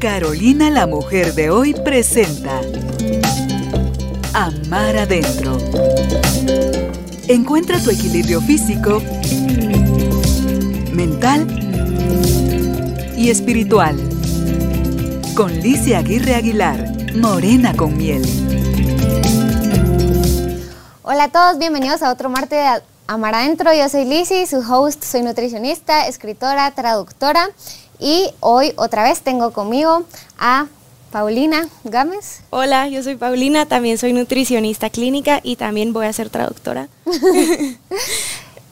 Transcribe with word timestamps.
Carolina 0.00 0.70
la 0.70 0.86
mujer 0.86 1.34
de 1.34 1.50
hoy 1.50 1.74
presenta 1.74 2.60
Amar 4.32 4.96
adentro. 4.96 5.58
Encuentra 7.26 7.80
tu 7.80 7.90
equilibrio 7.90 8.40
físico, 8.40 9.02
mental 10.92 11.48
y 13.16 13.30
espiritual. 13.30 13.96
Con 15.34 15.52
Licia 15.58 15.98
Aguirre 15.98 16.36
Aguilar, 16.36 17.16
Morena 17.16 17.74
con 17.74 17.96
miel. 17.96 18.22
Hola 21.02 21.24
a 21.24 21.28
todos, 21.28 21.58
bienvenidos 21.58 22.02
a 22.02 22.12
otro 22.12 22.28
martes 22.28 22.50
de 22.50 22.82
Amar 23.08 23.34
Adentro. 23.34 23.74
Yo 23.74 23.88
soy 23.88 24.04
Lizzy, 24.04 24.46
su 24.46 24.58
host, 24.58 25.02
soy 25.02 25.22
nutricionista, 25.22 26.06
escritora, 26.06 26.70
traductora 26.70 27.50
y 27.98 28.30
hoy 28.40 28.72
otra 28.76 29.02
vez 29.02 29.20
tengo 29.20 29.52
conmigo 29.52 30.04
a 30.38 30.66
Paulina 31.10 31.68
Gámez. 31.84 32.40
Hola, 32.50 32.88
yo 32.88 33.02
soy 33.02 33.16
Paulina, 33.16 33.66
también 33.66 33.98
soy 33.98 34.12
nutricionista 34.12 34.90
clínica 34.90 35.40
y 35.42 35.56
también 35.56 35.92
voy 35.92 36.06
a 36.06 36.12
ser 36.12 36.28
traductora. 36.28 36.88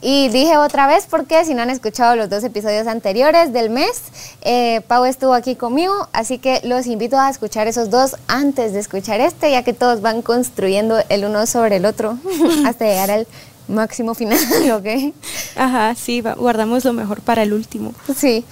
y 0.01 0.29
dije 0.29 0.57
otra 0.57 0.85
vez 0.85 1.07
porque 1.09 1.43
si 1.45 1.55
no 1.55 1.63
han 1.63 1.71
escuchado 1.71 2.15
los 2.15 2.29
dos 2.29 2.43
episodios 2.43 2.85
anteriores 2.85 3.53
del 3.53 3.71
mes, 3.71 4.03
eh, 4.41 4.81
Pau 4.87 5.05
estuvo 5.05 5.33
aquí 5.33 5.55
conmigo, 5.55 6.07
así 6.13 6.37
que 6.37 6.61
los 6.63 6.85
invito 6.85 7.19
a 7.19 7.29
escuchar 7.29 7.67
esos 7.67 7.89
dos 7.89 8.15
antes 8.27 8.73
de 8.73 8.79
escuchar 8.79 9.19
este, 9.19 9.49
ya 9.51 9.63
que 9.63 9.73
todos 9.73 10.01
van 10.01 10.21
construyendo 10.21 10.99
el 11.09 11.25
uno 11.25 11.47
sobre 11.47 11.77
el 11.77 11.85
otro 11.85 12.19
hasta 12.65 12.85
llegar 12.85 13.09
al 13.09 13.27
máximo 13.67 14.13
final, 14.13 14.39
¿ok? 14.71 15.13
Ajá, 15.55 15.95
sí, 15.95 16.21
guardamos 16.21 16.85
lo 16.85 16.93
mejor 16.93 17.21
para 17.21 17.43
el 17.43 17.53
último. 17.53 17.93
Sí. 18.15 18.45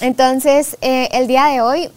Entonces, 0.00 0.76
eh, 0.80 1.08
el 1.12 1.26
día 1.26 1.46
de 1.46 1.60
hoy, 1.60 1.90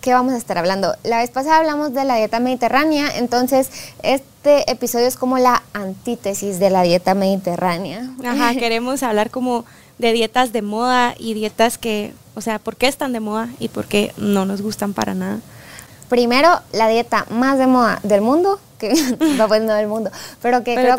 ¿qué 0.00 0.12
vamos 0.12 0.32
a 0.32 0.36
estar 0.36 0.58
hablando? 0.58 0.94
La 1.04 1.18
vez 1.18 1.30
pasada 1.30 1.58
hablamos 1.58 1.94
de 1.94 2.04
la 2.04 2.16
dieta 2.16 2.40
mediterránea, 2.40 3.08
entonces 3.16 3.70
este 4.02 4.70
episodio 4.70 5.06
es 5.06 5.16
como 5.16 5.38
la 5.38 5.62
antítesis 5.72 6.58
de 6.58 6.70
la 6.70 6.82
dieta 6.82 7.14
mediterránea. 7.14 8.10
Ajá, 8.24 8.54
queremos 8.58 9.02
hablar 9.02 9.30
como 9.30 9.64
de 9.98 10.12
dietas 10.12 10.52
de 10.52 10.62
moda 10.62 11.14
y 11.18 11.34
dietas 11.34 11.78
que, 11.78 12.12
o 12.34 12.40
sea, 12.40 12.58
¿por 12.58 12.76
qué 12.76 12.88
están 12.88 13.12
de 13.12 13.20
moda 13.20 13.48
y 13.58 13.68
por 13.68 13.86
qué 13.86 14.12
no 14.16 14.44
nos 14.44 14.60
gustan 14.60 14.92
para 14.92 15.14
nada? 15.14 15.38
Primero, 16.12 16.60
la 16.74 16.88
dieta 16.88 17.24
más 17.30 17.58
de 17.58 17.66
moda 17.66 17.98
del 18.02 18.20
mundo, 18.20 18.60
que 18.78 18.92
va 19.40 19.48
pues 19.48 19.62
no 19.62 19.72
del 19.72 19.86
mundo, 19.86 20.10
pero 20.42 20.62
que 20.62 20.74
creo 20.74 20.94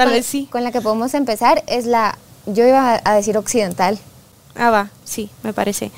con, 0.50 0.64
la 0.64 0.72
que 0.72 0.81
podemos 0.81 1.14
empezar 1.14 1.64
es 1.67 1.86
la, 1.86 2.17
yo 2.47 2.66
iba 2.66 3.00
a 3.03 3.14
decir 3.14 3.38
occidental. 3.38 4.00
Ah, 4.56 4.72
va, 4.72 4.89
sí, 5.06 5.30
me 5.44 5.53
parece. 5.53 5.91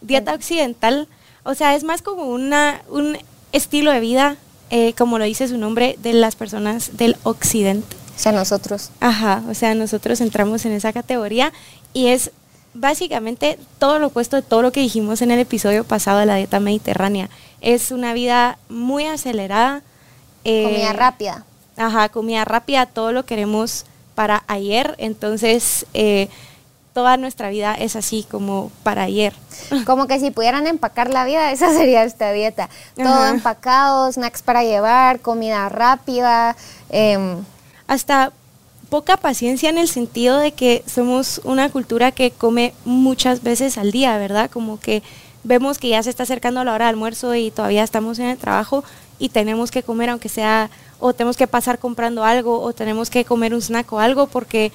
Dieta 0.00 0.32
occidental, 0.32 1.08
o 1.42 1.56
sea, 1.56 1.74
es 1.74 1.82
más 1.82 2.02
como 2.02 2.22
una, 2.28 2.82
un 2.88 3.18
estilo 3.50 3.90
de 3.90 3.98
vida, 3.98 4.36
eh, 4.70 4.92
como 4.92 5.18
lo 5.18 5.24
dice 5.24 5.48
su 5.48 5.58
nombre, 5.58 5.98
de 5.98 6.12
las 6.12 6.36
personas 6.36 6.96
del 6.96 7.16
occidente. 7.24 7.96
O 8.14 8.18
sea, 8.20 8.30
nosotros. 8.30 8.90
Ajá, 9.00 9.42
o 9.50 9.54
sea, 9.54 9.74
nosotros 9.74 10.20
entramos 10.20 10.64
en 10.66 10.70
esa 10.70 10.92
categoría 10.92 11.52
y 11.92 12.06
es 12.06 12.30
básicamente 12.74 13.58
todo 13.80 13.98
lo 13.98 14.06
opuesto 14.06 14.36
de 14.36 14.42
todo 14.42 14.62
lo 14.62 14.70
que 14.70 14.80
dijimos 14.80 15.20
en 15.20 15.32
el 15.32 15.40
episodio 15.40 15.82
pasado 15.82 16.20
de 16.20 16.26
la 16.26 16.36
dieta 16.36 16.60
mediterránea. 16.60 17.28
Es 17.60 17.90
una 17.90 18.12
vida 18.12 18.58
muy 18.68 19.06
acelerada. 19.06 19.82
Eh, 20.44 20.64
comida 20.64 20.92
rápida. 20.92 21.44
Ajá, 21.76 22.08
comida 22.08 22.44
rápida, 22.44 22.86
todo 22.86 23.12
lo 23.12 23.24
queremos 23.24 23.84
para 24.14 24.44
ayer, 24.46 24.94
entonces 24.98 25.86
eh, 25.92 26.28
toda 26.94 27.18
nuestra 27.18 27.50
vida 27.50 27.74
es 27.74 27.94
así 27.94 28.26
como 28.28 28.72
para 28.82 29.02
ayer. 29.02 29.34
Como 29.84 30.06
que 30.06 30.18
si 30.18 30.30
pudieran 30.30 30.66
empacar 30.66 31.10
la 31.10 31.26
vida, 31.26 31.52
esa 31.52 31.70
sería 31.74 32.04
esta 32.04 32.32
dieta. 32.32 32.70
Todo 32.96 33.26
empacado, 33.26 34.10
snacks 34.10 34.40
para 34.40 34.64
llevar, 34.64 35.20
comida 35.20 35.68
rápida. 35.68 36.56
Em, 36.88 37.44
Hasta 37.86 38.32
poca 38.88 39.18
paciencia 39.18 39.68
en 39.68 39.76
el 39.76 39.88
sentido 39.88 40.38
de 40.38 40.52
que 40.52 40.82
somos 40.86 41.42
una 41.44 41.68
cultura 41.68 42.12
que 42.12 42.30
come 42.30 42.72
muchas 42.86 43.42
veces 43.42 43.76
al 43.76 43.92
día, 43.92 44.16
¿verdad? 44.16 44.50
Como 44.50 44.80
que 44.80 45.02
vemos 45.46 45.78
que 45.78 45.88
ya 45.88 46.02
se 46.02 46.10
está 46.10 46.24
acercando 46.24 46.64
la 46.64 46.74
hora 46.74 46.86
de 46.86 46.90
almuerzo 46.90 47.34
y 47.34 47.50
todavía 47.50 47.84
estamos 47.84 48.18
en 48.18 48.26
el 48.26 48.36
trabajo 48.36 48.84
y 49.18 49.28
tenemos 49.28 49.70
que 49.70 49.82
comer 49.82 50.10
aunque 50.10 50.28
sea 50.28 50.70
o 50.98 51.12
tenemos 51.12 51.36
que 51.36 51.46
pasar 51.46 51.78
comprando 51.78 52.24
algo 52.24 52.60
o 52.60 52.72
tenemos 52.72 53.10
que 53.10 53.24
comer 53.24 53.54
un 53.54 53.62
snack 53.62 53.92
o 53.92 54.00
algo 54.00 54.26
porque 54.26 54.72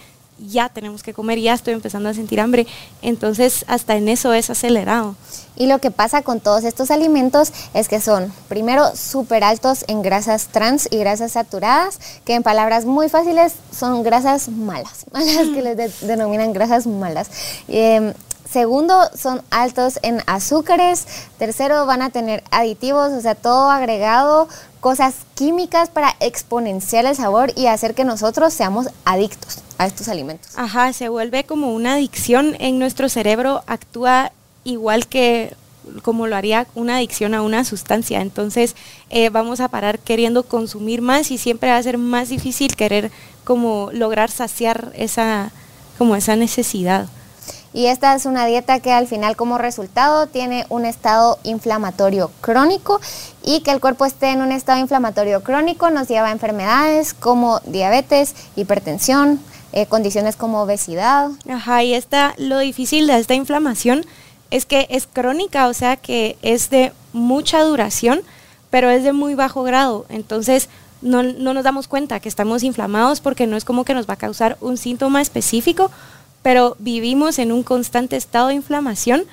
ya 0.50 0.70
tenemos 0.70 1.04
que 1.04 1.14
comer, 1.14 1.40
ya 1.40 1.54
estoy 1.54 1.74
empezando 1.74 2.10
a 2.10 2.14
sentir 2.14 2.40
hambre. 2.40 2.66
Entonces, 3.04 3.64
hasta 3.68 3.96
en 3.96 4.08
eso 4.08 4.34
es 4.34 4.50
acelerado. 4.50 5.16
Y 5.56 5.68
lo 5.68 5.80
que 5.80 5.92
pasa 5.92 6.24
con 6.24 6.40
todos 6.40 6.64
estos 6.64 6.90
alimentos 6.90 7.52
es 7.76 7.88
que 7.88 8.02
son, 8.02 8.34
primero, 8.48 8.96
súper 8.96 9.44
altos 9.44 9.86
en 9.88 10.02
grasas 10.02 10.48
trans 10.48 10.88
y 10.90 10.98
grasas 10.98 11.34
saturadas, 11.34 12.00
que 12.26 12.34
en 12.34 12.42
palabras 12.42 12.86
muy 12.86 13.10
fáciles 13.10 13.54
son 13.78 14.02
grasas 14.02 14.50
malas, 14.50 15.06
malas 15.12 15.48
que 15.54 15.62
les 15.62 16.02
denominan 16.02 16.54
grasas 16.54 16.88
malas. 16.88 17.30
Em, 17.68 18.14
Segundo, 18.50 19.10
son 19.16 19.42
altos 19.50 20.00
en 20.02 20.22
azúcares. 20.26 21.08
Tercero, 21.38 21.86
van 21.86 22.02
a 22.02 22.10
tener 22.10 22.44
aditivos, 22.52 23.12
o 23.12 23.22
sea, 23.22 23.36
todo 23.36 23.70
agregado, 23.70 24.48
cosas 24.80 25.16
químicas 25.36 25.90
para 25.90 26.16
exponenciar 26.20 27.06
el 27.06 27.16
sabor 27.16 27.54
y 27.56 27.68
hacer 27.68 27.94
que 27.94 28.04
nosotros 28.04 28.54
seamos 28.54 28.88
adictos 29.06 29.60
a 29.78 29.86
estos 29.86 30.08
alimentos. 30.10 30.52
Ajá, 30.58 30.92
se 30.94 31.08
vuelve 31.08 31.44
como 31.46 31.74
una 31.74 31.94
adicción 31.94 32.56
en 32.60 32.78
nuestro 32.80 33.10
cerebro, 33.10 33.64
actúa 33.68 34.32
igual 34.64 35.08
que 35.08 35.56
como 36.04 36.28
lo 36.28 36.36
haría 36.36 36.68
una 36.76 36.98
adicción 36.98 37.34
a 37.34 37.42
una 37.42 37.64
sustancia. 37.64 38.22
Entonces 38.22 38.76
eh, 39.10 39.30
vamos 39.30 39.60
a 39.60 39.68
parar 39.68 40.00
queriendo 40.00 40.44
consumir 40.44 41.02
más 41.02 41.32
y 41.32 41.38
siempre 41.38 41.72
va 41.72 41.78
a 41.78 41.84
ser 41.84 41.98
más 41.98 42.30
difícil 42.30 42.76
querer 42.76 43.12
como 43.44 43.90
lograr 43.92 44.30
saciar 44.30 44.92
esa, 44.96 45.52
como 45.98 46.16
esa 46.16 46.36
necesidad. 46.36 47.08
Y 47.74 47.86
esta 47.86 48.14
es 48.16 48.26
una 48.26 48.46
dieta 48.46 48.80
que 48.80 48.92
al 48.92 49.08
final 49.08 49.36
como 49.36 49.58
resultado 49.58 50.28
tiene 50.28 50.66
un 50.70 50.86
estado 50.86 51.40
inflamatorio 51.44 52.32
crónico 52.42 53.00
y 53.44 53.62
que 53.62 53.72
el 53.72 53.80
cuerpo 53.80 54.06
esté 54.06 54.32
en 54.32 54.42
un 54.42 54.52
estado 54.52 54.80
inflamatorio 54.80 55.42
crónico 55.42 55.90
nos 55.90 56.08
lleva 56.10 56.28
a 56.28 56.32
enfermedades 56.32 57.14
como 57.14 57.62
diabetes, 57.66 58.36
hipertensión, 58.56 59.40
eh, 59.72 59.86
condiciones 59.86 60.36
como 60.36 60.62
obesidad. 60.62 61.30
Ajá, 61.50 61.84
y 61.84 61.94
esta, 61.94 62.34
lo 62.38 62.60
difícil 62.60 63.08
de 63.08 63.18
esta 63.18 63.36
inflamación 63.36 64.06
es 64.50 64.66
que 64.66 64.86
es 64.90 65.08
crónica, 65.08 65.68
o 65.68 65.74
sea 65.74 65.96
que 65.96 66.38
es 66.42 66.70
de 66.70 66.92
mucha 67.14 67.64
duración, 67.64 68.22
pero 68.70 68.90
es 68.90 69.04
de 69.04 69.14
muy 69.14 69.34
bajo 69.34 69.64
grado. 69.64 70.06
Entonces, 70.10 70.68
no, 71.02 71.24
no 71.24 71.54
nos 71.54 71.64
damos 71.64 71.88
cuenta 71.88 72.20
que 72.20 72.28
estamos 72.28 72.64
inflamados 72.64 73.22
porque 73.22 73.48
no 73.48 73.56
es 73.56 73.64
como 73.64 73.86
que 73.86 73.94
nos 73.94 74.10
va 74.10 74.16
a 74.16 74.18
causar 74.18 74.58
un 74.60 74.78
síntoma 74.78 75.22
específico, 75.22 75.90
pero 76.42 76.76
vivimos 76.80 77.40
en 77.40 77.52
un 77.52 77.64
constante 77.64 78.16
estado 78.16 78.48
de 78.48 78.56
inflamación 78.56 79.24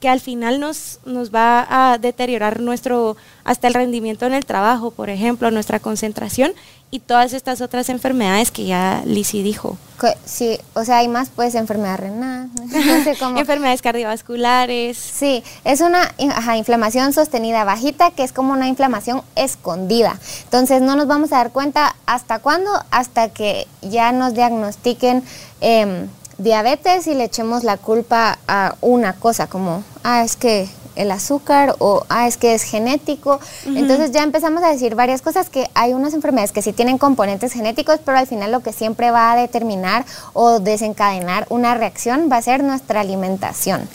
que 0.00 0.08
al 0.10 0.20
final 0.20 0.60
nos, 0.60 1.00
nos 1.06 1.34
va 1.34 1.66
a 1.68 1.98
deteriorar 1.98 2.60
nuestro, 2.60 3.16
hasta 3.44 3.66
el 3.66 3.74
rendimiento 3.74 4.26
en 4.26 4.34
el 4.34 4.44
trabajo, 4.44 4.90
por 4.90 5.08
ejemplo, 5.08 5.50
nuestra 5.50 5.80
concentración 5.80 6.52
y 6.90 7.00
todas 7.00 7.32
estas 7.32 7.60
otras 7.62 7.88
enfermedades 7.88 8.50
que 8.50 8.66
ya 8.66 9.02
Lizzie 9.06 9.42
dijo. 9.42 9.78
Sí, 10.26 10.58
o 10.74 10.84
sea, 10.84 10.98
hay 10.98 11.08
más, 11.08 11.30
pues, 11.34 11.54
enfermedad 11.54 11.98
renal, 11.98 12.50
enfermedades 13.36 13.80
cardiovasculares. 13.80 14.98
Sí, 14.98 15.42
es 15.64 15.80
una 15.80 16.14
inflamación 16.56 17.14
sostenida 17.14 17.64
bajita, 17.64 18.10
que 18.10 18.22
es 18.22 18.32
como 18.32 18.52
una 18.52 18.68
inflamación 18.68 19.22
escondida. 19.34 20.20
Entonces, 20.44 20.82
no 20.82 20.94
nos 20.94 21.06
vamos 21.06 21.32
a 21.32 21.38
dar 21.38 21.50
cuenta 21.52 21.96
hasta 22.04 22.38
cuándo, 22.38 22.70
hasta 22.90 23.30
que 23.30 23.66
ya 23.80 24.12
nos 24.12 24.34
diagnostiquen 24.34 25.24
eh, 25.62 26.06
diabetes 26.38 27.06
y 27.06 27.14
le 27.14 27.24
echemos 27.24 27.64
la 27.64 27.76
culpa 27.76 28.38
a 28.46 28.74
una 28.80 29.14
cosa, 29.14 29.46
como, 29.46 29.82
ah, 30.04 30.22
es 30.22 30.36
que 30.36 30.68
el 30.96 31.10
azúcar 31.10 31.76
o, 31.78 32.04
ah, 32.08 32.26
es 32.26 32.36
que 32.36 32.54
es 32.54 32.62
genético. 32.62 33.38
Entonces 33.66 34.10
ya 34.12 34.22
empezamos 34.22 34.62
a 34.62 34.68
decir 34.68 34.94
varias 34.94 35.22
cosas 35.22 35.48
que 35.50 35.68
hay 35.74 35.92
unas 35.92 36.14
enfermedades 36.14 36.52
que 36.52 36.62
sí 36.62 36.72
tienen 36.72 36.98
componentes 36.98 37.52
genéticos, 37.52 38.00
pero 38.04 38.18
al 38.18 38.26
final 38.26 38.50
lo 38.50 38.60
que 38.60 38.72
siempre 38.72 39.10
va 39.10 39.32
a 39.32 39.36
determinar 39.36 40.04
o 40.32 40.58
desencadenar 40.58 41.46
una 41.50 41.74
reacción 41.74 42.28
va 42.32 42.38
a 42.38 42.42
ser 42.42 42.64
nuestra 42.64 43.00
alimentación. 43.00 43.88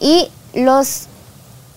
Y 0.00 0.30
los 0.54 1.06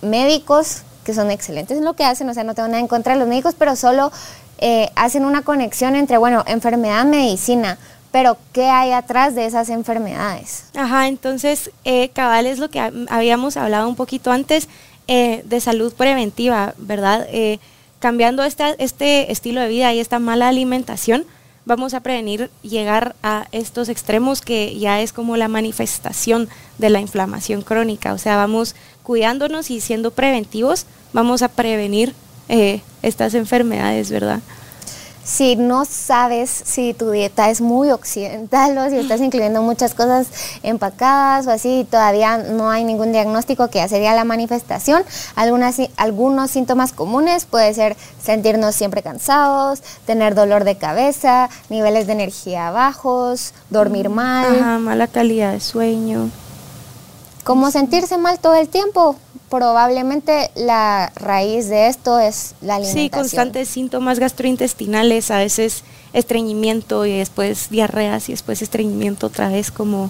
médicos, 0.02 0.84
que 1.04 1.14
son 1.14 1.30
excelentes 1.30 1.78
en 1.78 1.84
lo 1.84 1.94
que 1.94 2.06
hacen, 2.06 2.30
o 2.30 2.34
sea, 2.34 2.44
no 2.44 2.56
tengo 2.56 2.70
nada 2.70 2.80
en 2.80 2.88
contra 2.88 3.14
de 3.14 3.20
los 3.20 3.28
médicos, 3.28 3.56
pero 3.58 3.76
solo 3.76 4.12
eh, 4.60 4.90
hacen 4.96 5.26
una 5.26 5.42
conexión 5.42 5.96
entre, 5.96 6.18
bueno, 6.18 6.44
enfermedad, 6.48 7.06
medicina 7.06 7.78
pero 8.12 8.38
¿qué 8.54 8.66
hay 8.66 8.92
atrás 8.92 9.36
de 9.36 9.46
esas 9.46 9.70
enfermedades? 9.70 10.66
Ajá, 10.76 11.08
entonces, 11.08 11.72
eh, 11.86 12.10
cabal 12.10 12.46
es 12.46 12.60
lo 12.60 12.70
que 12.70 12.80
habíamos 13.10 13.58
hablado 13.58 13.88
un 13.88 13.96
poquito 13.96 14.32
antes 14.32 14.68
eh, 15.08 15.42
de 15.46 15.60
salud 15.60 15.94
preventiva, 15.94 16.74
¿verdad? 16.78 17.28
Eh, 17.32 17.60
cambiando 18.00 18.44
este 18.44 19.32
estilo 19.32 19.62
de 19.62 19.68
vida 19.68 19.94
y 19.94 20.00
esta 20.00 20.20
mala 20.20 20.48
alimentación, 20.48 21.26
vamos 21.66 21.94
a 21.94 22.00
prevenir 22.00 22.50
llegar 22.64 23.16
a 23.22 23.48
estos 23.52 23.90
extremos 23.90 24.42
que 24.42 24.78
ya 24.80 25.02
es 25.02 25.14
como 25.14 25.38
la 25.38 25.48
manifestación 25.48 26.50
de 26.78 26.90
la 26.90 27.00
inflamación 27.00 27.62
crónica. 27.62 28.14
O 28.14 28.18
sea, 28.18 28.36
vamos 28.38 28.76
cuidándonos 29.04 29.70
y 29.70 29.82
siendo 29.82 30.12
preventivos, 30.12 30.86
vamos 31.14 31.42
a 31.42 31.50
prevenir 31.50 32.14
eh, 32.48 32.82
estas 33.02 33.34
enfermedades, 33.36 34.10
¿verdad? 34.10 34.40
Si 35.30 35.56
no 35.56 35.86
sabes 35.86 36.50
si 36.50 36.96
tu 36.96 37.12
dieta 37.12 37.52
es 37.52 37.62
muy 37.62 37.92
occidental 37.92 38.76
o 38.80 38.90
si 38.90 38.98
estás 38.98 39.22
incluyendo 39.22 39.62
muchas 39.62 39.94
cosas 39.94 40.28
empacadas 40.64 41.46
o 41.46 41.52
así 41.52 41.82
y 41.82 41.84
todavía 41.84 42.38
no 42.40 42.72
hay 42.72 42.84
ningún 42.84 43.12
diagnóstico 43.12 43.68
que 43.68 43.88
sería 43.88 44.16
la 44.16 44.24
manifestación, 44.24 45.04
algunas, 45.36 45.78
algunos 45.98 46.50
síntomas 46.50 46.94
comunes 46.94 47.46
puede 47.46 47.72
ser 47.76 47.96
sentirnos 48.20 48.74
siempre 48.74 49.04
cansados, 49.04 49.84
tener 50.08 50.34
dolor 50.34 50.64
de 50.64 50.78
cabeza, 50.78 51.48
niveles 51.70 52.08
de 52.08 52.14
energía 52.14 52.72
bajos, 52.72 53.54
dormir 53.70 54.10
mal. 54.10 54.80
mala 54.80 55.06
calidad 55.06 55.52
de 55.52 55.60
sueño. 55.60 56.32
Como 57.44 57.70
sentirse 57.70 58.18
mal 58.18 58.40
todo 58.40 58.56
el 58.56 58.68
tiempo, 58.68 59.16
probablemente 59.50 60.52
la 60.56 61.12
raíz 61.16 61.70
de 61.70 61.88
esto 61.88 62.20
es 62.20 62.56
la 62.62 62.76
alimentación. 62.76 63.06
Sí, 63.06 63.10
constantes 63.10 63.70
síntomas 63.70 64.20
gastrointestinales, 64.20 65.32
a 65.32 65.38
veces 65.38 65.84
estreñimiento 66.14 67.06
y 67.06 67.18
después 67.18 67.70
diarreas 67.70 68.30
y 68.30 68.34
después 68.34 68.62
estreñimiento 68.62 69.28
otra 69.28 69.50
vez 69.50 69.72
como... 69.72 70.10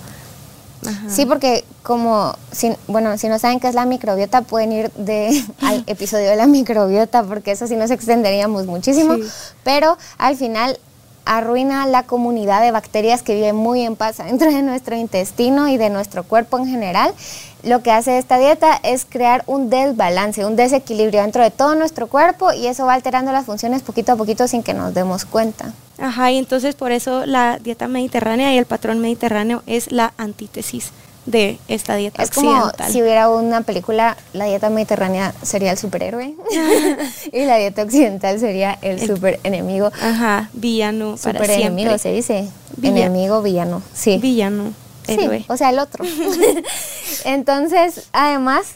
Sí, 1.10 1.26
porque 1.26 1.66
como, 1.84 2.34
si, 2.54 2.72
bueno, 2.88 3.18
si 3.18 3.28
no 3.28 3.38
saben 3.38 3.60
qué 3.60 3.68
es 3.68 3.76
la 3.76 3.86
microbiota, 3.86 4.44
pueden 4.44 4.72
ir 4.72 4.92
de, 4.94 5.44
al 5.62 5.84
episodio 5.88 6.30
de 6.30 6.38
la 6.38 6.48
microbiota, 6.48 7.24
porque 7.24 7.52
eso 7.52 7.68
sí 7.68 7.76
nos 7.76 7.92
extenderíamos 7.92 8.66
muchísimo, 8.66 9.18
pero 9.66 9.98
al 10.18 10.38
final 10.38 10.80
arruina 11.30 11.86
la 11.86 12.04
comunidad 12.04 12.62
de 12.62 12.72
bacterias 12.72 13.22
que 13.22 13.36
vive 13.36 13.54
muy 13.54 13.81
en 13.81 13.96
paz 13.96 14.18
dentro 14.26 14.52
de 14.52 14.62
nuestro 14.62 14.96
intestino 14.96 15.70
y 15.70 15.78
de 15.78 15.90
nuestro 15.90 16.24
cuerpo 16.24 16.58
en 16.58 16.66
general. 16.66 17.14
Lo 17.62 17.84
que 17.84 17.92
hace 17.92 18.18
esta 18.18 18.38
dieta 18.38 18.80
es 18.84 19.06
crear 19.06 19.44
un 19.46 19.70
desbalance, 19.70 20.46
un 20.46 20.56
desequilibrio 20.56 21.22
dentro 21.22 21.44
de 21.44 21.52
todo 21.52 21.76
nuestro 21.76 22.08
cuerpo 22.08 22.54
y 22.54 22.68
eso 22.68 22.86
va 22.86 22.94
alterando 22.94 23.31
las 23.31 23.46
funciones 23.46 23.81
poquito 23.81 24.14
a 24.14 24.16
poquito 24.16 24.48
sin 24.48 24.64
que 24.64 24.74
nos 24.74 24.94
demos 24.94 25.26
cuenta. 25.26 25.74
Ajá, 26.00 26.31
y 26.31 26.38
entonces 26.38 26.76
por 26.76 26.92
eso 26.92 27.26
la 27.26 27.60
dieta 27.60 27.88
mediterránea 27.88 28.54
y 28.54 28.58
el 28.58 28.66
patrón 28.66 29.00
mediterráneo 29.00 29.62
es 29.68 29.92
la 29.92 30.14
antítesis 30.18 30.92
de 31.30 31.60
esta 31.68 31.96
dieta 31.96 32.24
es 32.24 32.31
como 32.31 32.72
si 32.90 33.02
hubiera 33.02 33.30
una 33.30 33.62
película, 33.62 34.18
la 34.34 34.46
dieta 34.46 34.70
mediterránea 34.70 35.34
sería 35.44 35.72
el 35.72 35.78
superhéroe 35.78 36.34
y 37.31 37.46
la 37.46 37.58
dieta 37.58 37.84
occidental 37.84 38.40
sería 38.40 38.78
el, 38.81 39.00
super 39.06 39.40
enemigo. 39.44 39.92
Ajá, 40.02 40.50
villano 40.54 41.18
super 41.18 41.50
enemigo 41.50 41.98
se 41.98 42.12
dice. 42.12 42.50
Enemigo, 42.81 43.42
villano, 43.42 43.81
sí. 43.94 44.18
Villano, 44.18 44.74
héroe. 45.08 45.46
o 45.48 45.58
sea, 45.58 45.70
el 45.70 45.80
otro. 45.80 46.04
Entonces, 47.26 48.08
además, 48.12 48.76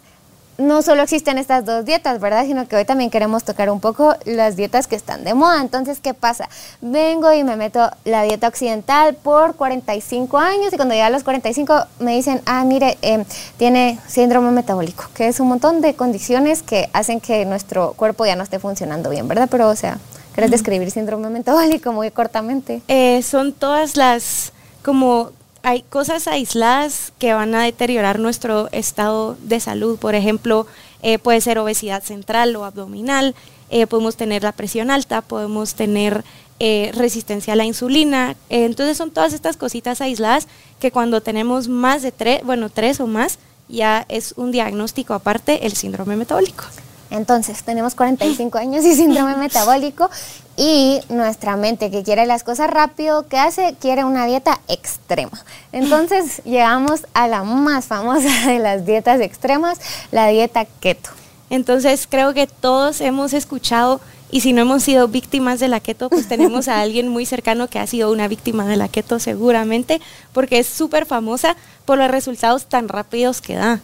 no 0.57 0.81
solo 0.81 1.01
existen 1.01 1.38
estas 1.38 1.65
dos 1.65 1.85
dietas, 1.85 2.19
¿verdad? 2.19 2.45
Sino 2.45 2.67
que 2.67 2.75
hoy 2.75 2.85
también 2.85 3.09
queremos 3.09 3.44
tocar 3.44 3.69
un 3.69 3.79
poco 3.79 4.15
las 4.25 4.55
dietas 4.55 4.88
que 4.88 4.95
están 4.95 5.23
de 5.23 5.33
moda. 5.33 5.61
Entonces, 5.61 6.00
¿qué 6.00 6.13
pasa? 6.13 6.50
Vengo 6.81 7.33
y 7.33 7.44
me 7.44 7.55
meto 7.55 7.89
la 8.05 8.23
dieta 8.23 8.47
occidental 8.47 9.15
por 9.15 9.55
45 9.55 10.38
años 10.38 10.71
y 10.71 10.75
cuando 10.75 10.94
llega 10.94 11.07
a 11.07 11.09
los 11.09 11.23
45 11.23 11.85
me 12.00 12.15
dicen, 12.15 12.41
ah, 12.45 12.63
mire, 12.65 12.97
em, 13.01 13.25
tiene 13.57 14.00
síndrome 14.07 14.51
metabólico, 14.51 15.05
que 15.15 15.27
es 15.27 15.39
un 15.39 15.47
montón 15.47 15.81
de 15.81 15.95
condiciones 15.95 16.61
que 16.61 16.89
hacen 16.94 17.19
que 17.19 17.45
nuestro 17.45 17.94
cuerpo 17.94 18.25
ya 18.25 18.35
no 18.35 18.44
esté 18.44 18.59
funcionando 18.59 19.09
bien, 19.09 19.27
¿verdad? 19.27 19.47
Pero, 19.50 19.69
o 19.69 19.75
sea, 19.75 19.97
¿querés 20.35 20.51
describir 20.51 20.91
síndrome 20.91 21.29
metabólico 21.29 21.91
muy 21.91 22.11
cortamente? 22.11 22.81
Eh, 22.88 23.21
son 23.23 23.53
todas 23.53 23.97
las 23.97 24.51
como 24.83 25.31
hay 25.63 25.81
cosas 25.83 26.27
aisladas 26.27 27.13
que 27.19 27.33
van 27.33 27.56
a 27.56 27.63
deteriorar 27.63 28.19
nuestro 28.19 28.68
estado 28.74 29.38
de 29.42 29.62
salud. 29.62 29.98
Por 29.98 30.13
ejemplo, 30.13 30.68
eh, 31.01 31.18
puede 31.19 31.39
ser 31.39 31.57
obesidad 31.57 32.04
central 32.04 32.56
o 32.57 32.65
abdominal, 32.65 33.33
eh, 33.69 33.88
podemos 33.88 34.18
tener 34.18 34.44
la 34.44 34.51
presión 34.51 34.92
alta, 34.92 35.21
podemos 35.21 35.74
tener 35.74 36.24
eh, 36.60 36.92
resistencia 36.94 37.54
a 37.54 37.56
la 37.56 37.65
insulina. 37.65 38.36
entonces 38.50 38.98
son 38.98 39.10
todas 39.10 39.33
estas 39.33 39.57
cositas 39.57 40.01
aisladas 40.01 40.48
que 40.80 40.92
cuando 40.92 41.21
tenemos 41.21 41.69
más 41.69 42.04
de 42.04 42.12
tres, 42.12 42.44
bueno, 42.44 42.69
tres 42.69 43.00
o 43.00 43.07
más, 43.07 43.39
ya 43.69 44.06
es 44.10 44.33
un 44.38 44.51
diagnóstico 44.51 45.13
aparte 45.13 45.65
el 45.65 45.74
síndrome 45.74 46.18
metabólico. 46.18 46.65
Entonces, 47.13 47.62
tenemos 47.63 47.94
45 47.94 48.57
años 48.57 48.83
y 48.83 48.95
síndrome 48.95 49.36
metabólico 49.36 50.10
y 50.57 51.00
nuestra 51.10 51.56
mente 51.56 51.92
que 51.92 52.01
quiere 52.01 52.25
las 52.25 52.44
cosas 52.44 52.71
rápido, 52.71 53.27
¿qué 53.27 53.38
hace? 53.38 53.75
Quiere 53.80 54.04
una 54.04 54.25
dieta 54.25 54.60
extrema. 54.68 55.45
Entonces, 55.71 56.42
llegamos 56.45 57.06
a 57.13 57.27
la 57.27 57.44
más 57.44 57.86
famosa 57.86 58.30
de 58.48 58.57
las 58.57 58.86
dietas 58.86 59.21
extremas, 59.21 59.80
la 60.12 60.27
dieta 60.27 60.65
keto. 60.80 61.12
Entonces, 61.51 62.07
creo 62.10 62.33
que 62.33 62.48
todos 62.48 63.00
hemos 63.00 63.33
escuchado 63.33 64.01
y 64.31 64.42
si 64.42 64.51
no 64.51 64.62
hemos 64.62 64.81
sido 64.81 65.07
víctimas 65.07 65.60
de 65.60 65.68
la 65.68 65.80
keto, 65.80 66.10
pues 66.10 66.27
tenemos 66.27 66.68
a 66.68 66.81
alguien 66.81 67.07
muy 67.10 67.27
cercano 67.27 67.68
que 67.68 67.77
ha 67.77 67.86
sido 67.86 68.12
una 68.12 68.27
víctima 68.27 68.65
de 68.65 68.77
la 68.77 68.88
keto 68.88 69.19
seguramente, 69.19 70.01
porque 70.31 70.57
es 70.57 70.65
súper 70.65 71.06
famosa 71.06 71.56
por 71.86 72.00
los 72.00 72.10
resultados 72.10 72.65
tan 72.65 72.88
rápidos 72.88 73.39
que 73.39 73.54
da. 73.54 73.80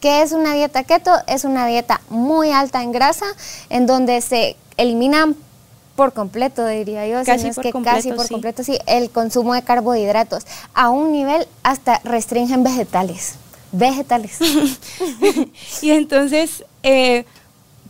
¿Qué 0.00 0.22
es 0.22 0.32
una 0.32 0.54
dieta 0.54 0.84
keto? 0.84 1.12
Es 1.26 1.44
una 1.44 1.66
dieta 1.66 2.00
muy 2.08 2.50
alta 2.50 2.82
en 2.82 2.90
grasa, 2.90 3.26
en 3.68 3.86
donde 3.86 4.20
se 4.22 4.56
eliminan 4.76 5.36
por 5.94 6.14
completo, 6.14 6.66
diría 6.66 7.06
yo, 7.06 7.22
casi 7.24 7.50
por 7.52 7.70
completo, 7.70 7.96
casi 7.96 8.12
por 8.12 8.28
completo, 8.28 8.64
sí, 8.64 8.78
el 8.86 9.10
consumo 9.10 9.52
de 9.52 9.62
carbohidratos, 9.62 10.46
a 10.72 10.88
un 10.88 11.12
nivel 11.12 11.46
hasta 11.62 12.00
restringen 12.04 12.64
vegetales, 12.64 13.34
vegetales. 13.72 14.38
y 15.82 15.90
entonces, 15.90 16.64
eh, 16.82 17.26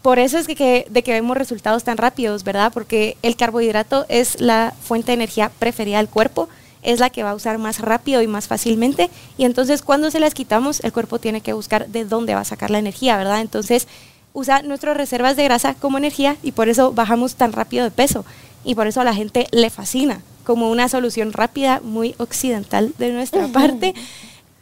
por 0.03 0.19
eso 0.19 0.39
es 0.39 0.49
que, 0.49 0.89
de 0.91 1.03
que 1.05 1.13
vemos 1.13 1.37
resultados 1.37 1.85
tan 1.85 1.99
rápidos, 1.99 2.43
¿verdad? 2.43 2.73
Porque 2.75 3.17
el 3.23 3.37
carbohidrato 3.37 4.07
es 4.09 4.41
la 4.41 4.75
fuente 4.83 5.13
de 5.13 5.15
energía 5.15 5.53
preferida 5.61 5.99
del 5.99 6.09
cuerpo, 6.09 6.49
es 6.83 7.01
la 7.01 7.11
que 7.11 7.23
va 7.23 7.31
a 7.31 7.35
usar 7.35 7.59
más 7.59 7.81
rápido 7.81 8.23
y 8.23 8.27
más 8.27 8.49
fácilmente. 8.49 9.11
Y 9.37 9.45
entonces 9.45 9.83
cuando 9.83 10.11
se 10.11 10.21
las 10.21 10.35
quitamos, 10.35 10.81
el 10.81 10.93
cuerpo 10.93 11.19
tiene 11.19 11.41
que 11.41 11.53
buscar 11.53 11.89
de 11.89 12.05
dónde 12.05 12.35
va 12.35 12.41
a 12.41 12.45
sacar 12.45 12.71
la 12.71 12.79
energía, 12.79 13.17
¿verdad? 13.17 13.41
Entonces 13.41 13.89
usa 14.33 14.63
nuestras 14.63 14.97
reservas 14.97 15.37
de 15.37 15.45
grasa 15.45 15.75
como 15.75 15.99
energía 15.99 16.37
y 16.43 16.53
por 16.53 16.69
eso 16.69 16.93
bajamos 16.93 17.35
tan 17.35 17.53
rápido 17.53 17.85
de 17.85 17.91
peso. 17.91 18.25
Y 18.65 18.75
por 18.75 18.87
eso 18.87 19.01
a 19.01 19.05
la 19.05 19.15
gente 19.15 19.47
le 19.53 19.71
fascina 19.71 20.23
como 20.45 20.71
una 20.71 20.89
solución 20.89 21.33
rápida, 21.33 21.81
muy 21.83 22.15
occidental 22.19 22.93
de 22.99 23.13
nuestra 23.13 23.47
parte. 23.49 23.95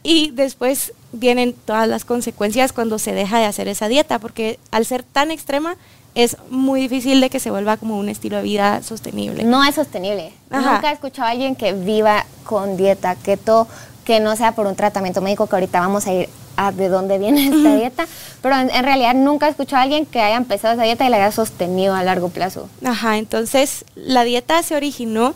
Y 0.03 0.31
después 0.31 0.93
vienen 1.11 1.53
todas 1.65 1.87
las 1.87 2.05
consecuencias 2.05 2.73
cuando 2.73 2.99
se 2.99 3.13
deja 3.13 3.39
de 3.39 3.45
hacer 3.45 3.67
esa 3.67 3.87
dieta, 3.87 4.19
porque 4.19 4.59
al 4.71 4.85
ser 4.85 5.03
tan 5.03 5.31
extrema, 5.31 5.75
es 6.15 6.37
muy 6.49 6.81
difícil 6.81 7.21
de 7.21 7.29
que 7.29 7.39
se 7.39 7.51
vuelva 7.51 7.77
como 7.77 7.97
un 7.97 8.09
estilo 8.09 8.37
de 8.37 8.43
vida 8.43 8.81
sostenible. 8.83 9.43
No 9.43 9.63
es 9.63 9.75
sostenible. 9.75 10.33
Nunca 10.49 10.89
he 10.89 10.93
escuchado 10.93 11.27
a 11.27 11.31
alguien 11.31 11.55
que 11.55 11.73
viva 11.73 12.25
con 12.43 12.77
dieta 12.77 13.15
keto 13.15 13.67
que 14.03 14.19
no 14.19 14.35
sea 14.35 14.53
por 14.53 14.65
un 14.65 14.75
tratamiento 14.75 15.21
médico, 15.21 15.47
que 15.47 15.55
ahorita 15.55 15.79
vamos 15.79 16.07
a 16.07 16.13
ir 16.13 16.29
a 16.57 16.71
de 16.71 16.89
dónde 16.89 17.17
viene 17.19 17.47
esta 17.47 17.75
dieta, 17.75 18.07
pero 18.41 18.55
en, 18.57 18.83
realidad 18.83 19.13
nunca 19.13 19.47
he 19.47 19.51
escuchado 19.51 19.79
a 19.79 19.83
alguien 19.83 20.05
que 20.05 20.19
haya 20.19 20.35
empezado 20.35 20.73
esa 20.73 20.83
dieta 20.83 21.05
y 21.05 21.09
la 21.09 21.17
haya 21.17 21.31
sostenido 21.31 21.93
a 21.93 22.03
largo 22.03 22.29
plazo. 22.29 22.67
Ajá, 22.83 23.17
entonces 23.17 23.85
la 23.95 24.23
dieta 24.23 24.61
se 24.63 24.75
originó 24.75 25.35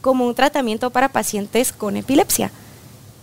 como 0.00 0.26
un 0.26 0.34
tratamiento 0.34 0.90
para 0.90 1.10
pacientes 1.10 1.72
con 1.72 1.96
epilepsia. 1.96 2.50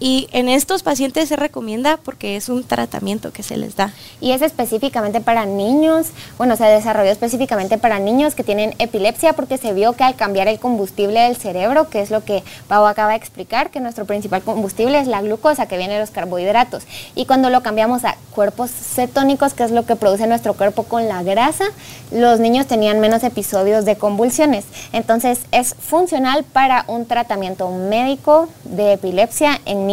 Y 0.04 0.28
en 0.32 0.50
estos 0.50 0.82
pacientes 0.82 1.30
se 1.30 1.36
recomienda 1.36 1.98
porque 1.98 2.36
es 2.36 2.50
un 2.50 2.64
tratamiento 2.64 3.32
que 3.32 3.44
se 3.44 3.56
les 3.56 3.76
da. 3.76 3.94
Y 4.20 4.32
es 4.32 4.42
específicamente 4.42 5.22
para 5.22 5.46
niños, 5.46 6.08
bueno, 6.40 6.56
se 6.56 6.66
desarrolló 6.66 7.12
específicamente 7.12 7.78
para 7.78 8.00
niños 8.00 8.34
que 8.34 8.44
tienen 8.44 8.74
epilepsia 8.80 9.34
porque 9.34 9.60
se 9.60 9.74
vio 9.74 9.94
que 9.94 10.04
al 10.04 10.16
cambiar 10.16 10.48
el 10.48 10.58
combustible 10.58 11.20
del 11.20 11.36
cerebro, 11.36 11.88
que 11.88 12.02
es 12.02 12.10
lo 12.10 12.26
que 12.26 12.44
Pau 12.68 12.88
acaba 12.88 13.12
de 13.12 13.18
explicar, 13.18 13.70
que 13.70 13.80
nuestro 13.80 14.06
principal 14.06 14.42
combustible 14.42 14.98
es 14.98 15.06
la 15.06 15.22
glucosa 15.22 15.68
que 15.68 15.78
viene 15.78 15.94
de 15.94 16.00
los 16.00 16.10
carbohidratos. 16.10 16.82
Y 17.14 17.28
cuando 17.28 17.52
lo 17.52 17.62
cambiamos 17.62 18.04
a 18.04 18.18
cuerpos 18.34 18.72
cetónicos, 18.72 19.54
que 19.54 19.66
es 19.66 19.72
lo 19.72 19.86
que 19.86 19.96
produce 19.96 20.26
nuestro 20.26 20.56
cuerpo 20.56 20.82
con 20.82 21.08
la 21.08 21.22
grasa, 21.22 21.66
los 22.10 22.40
niños 22.40 22.66
tenían 22.66 23.00
menos 23.02 23.24
episodios 23.24 23.86
de 23.86 23.98
convulsiones. 23.98 24.66
Entonces 24.94 25.42
es 25.52 25.76
funcional 25.76 26.44
para 26.44 26.86
un 26.88 27.06
tratamiento 27.06 27.70
médico 27.70 28.50
de 28.64 28.94
epilepsia 28.94 29.62
en 29.66 29.86
niños 29.86 29.91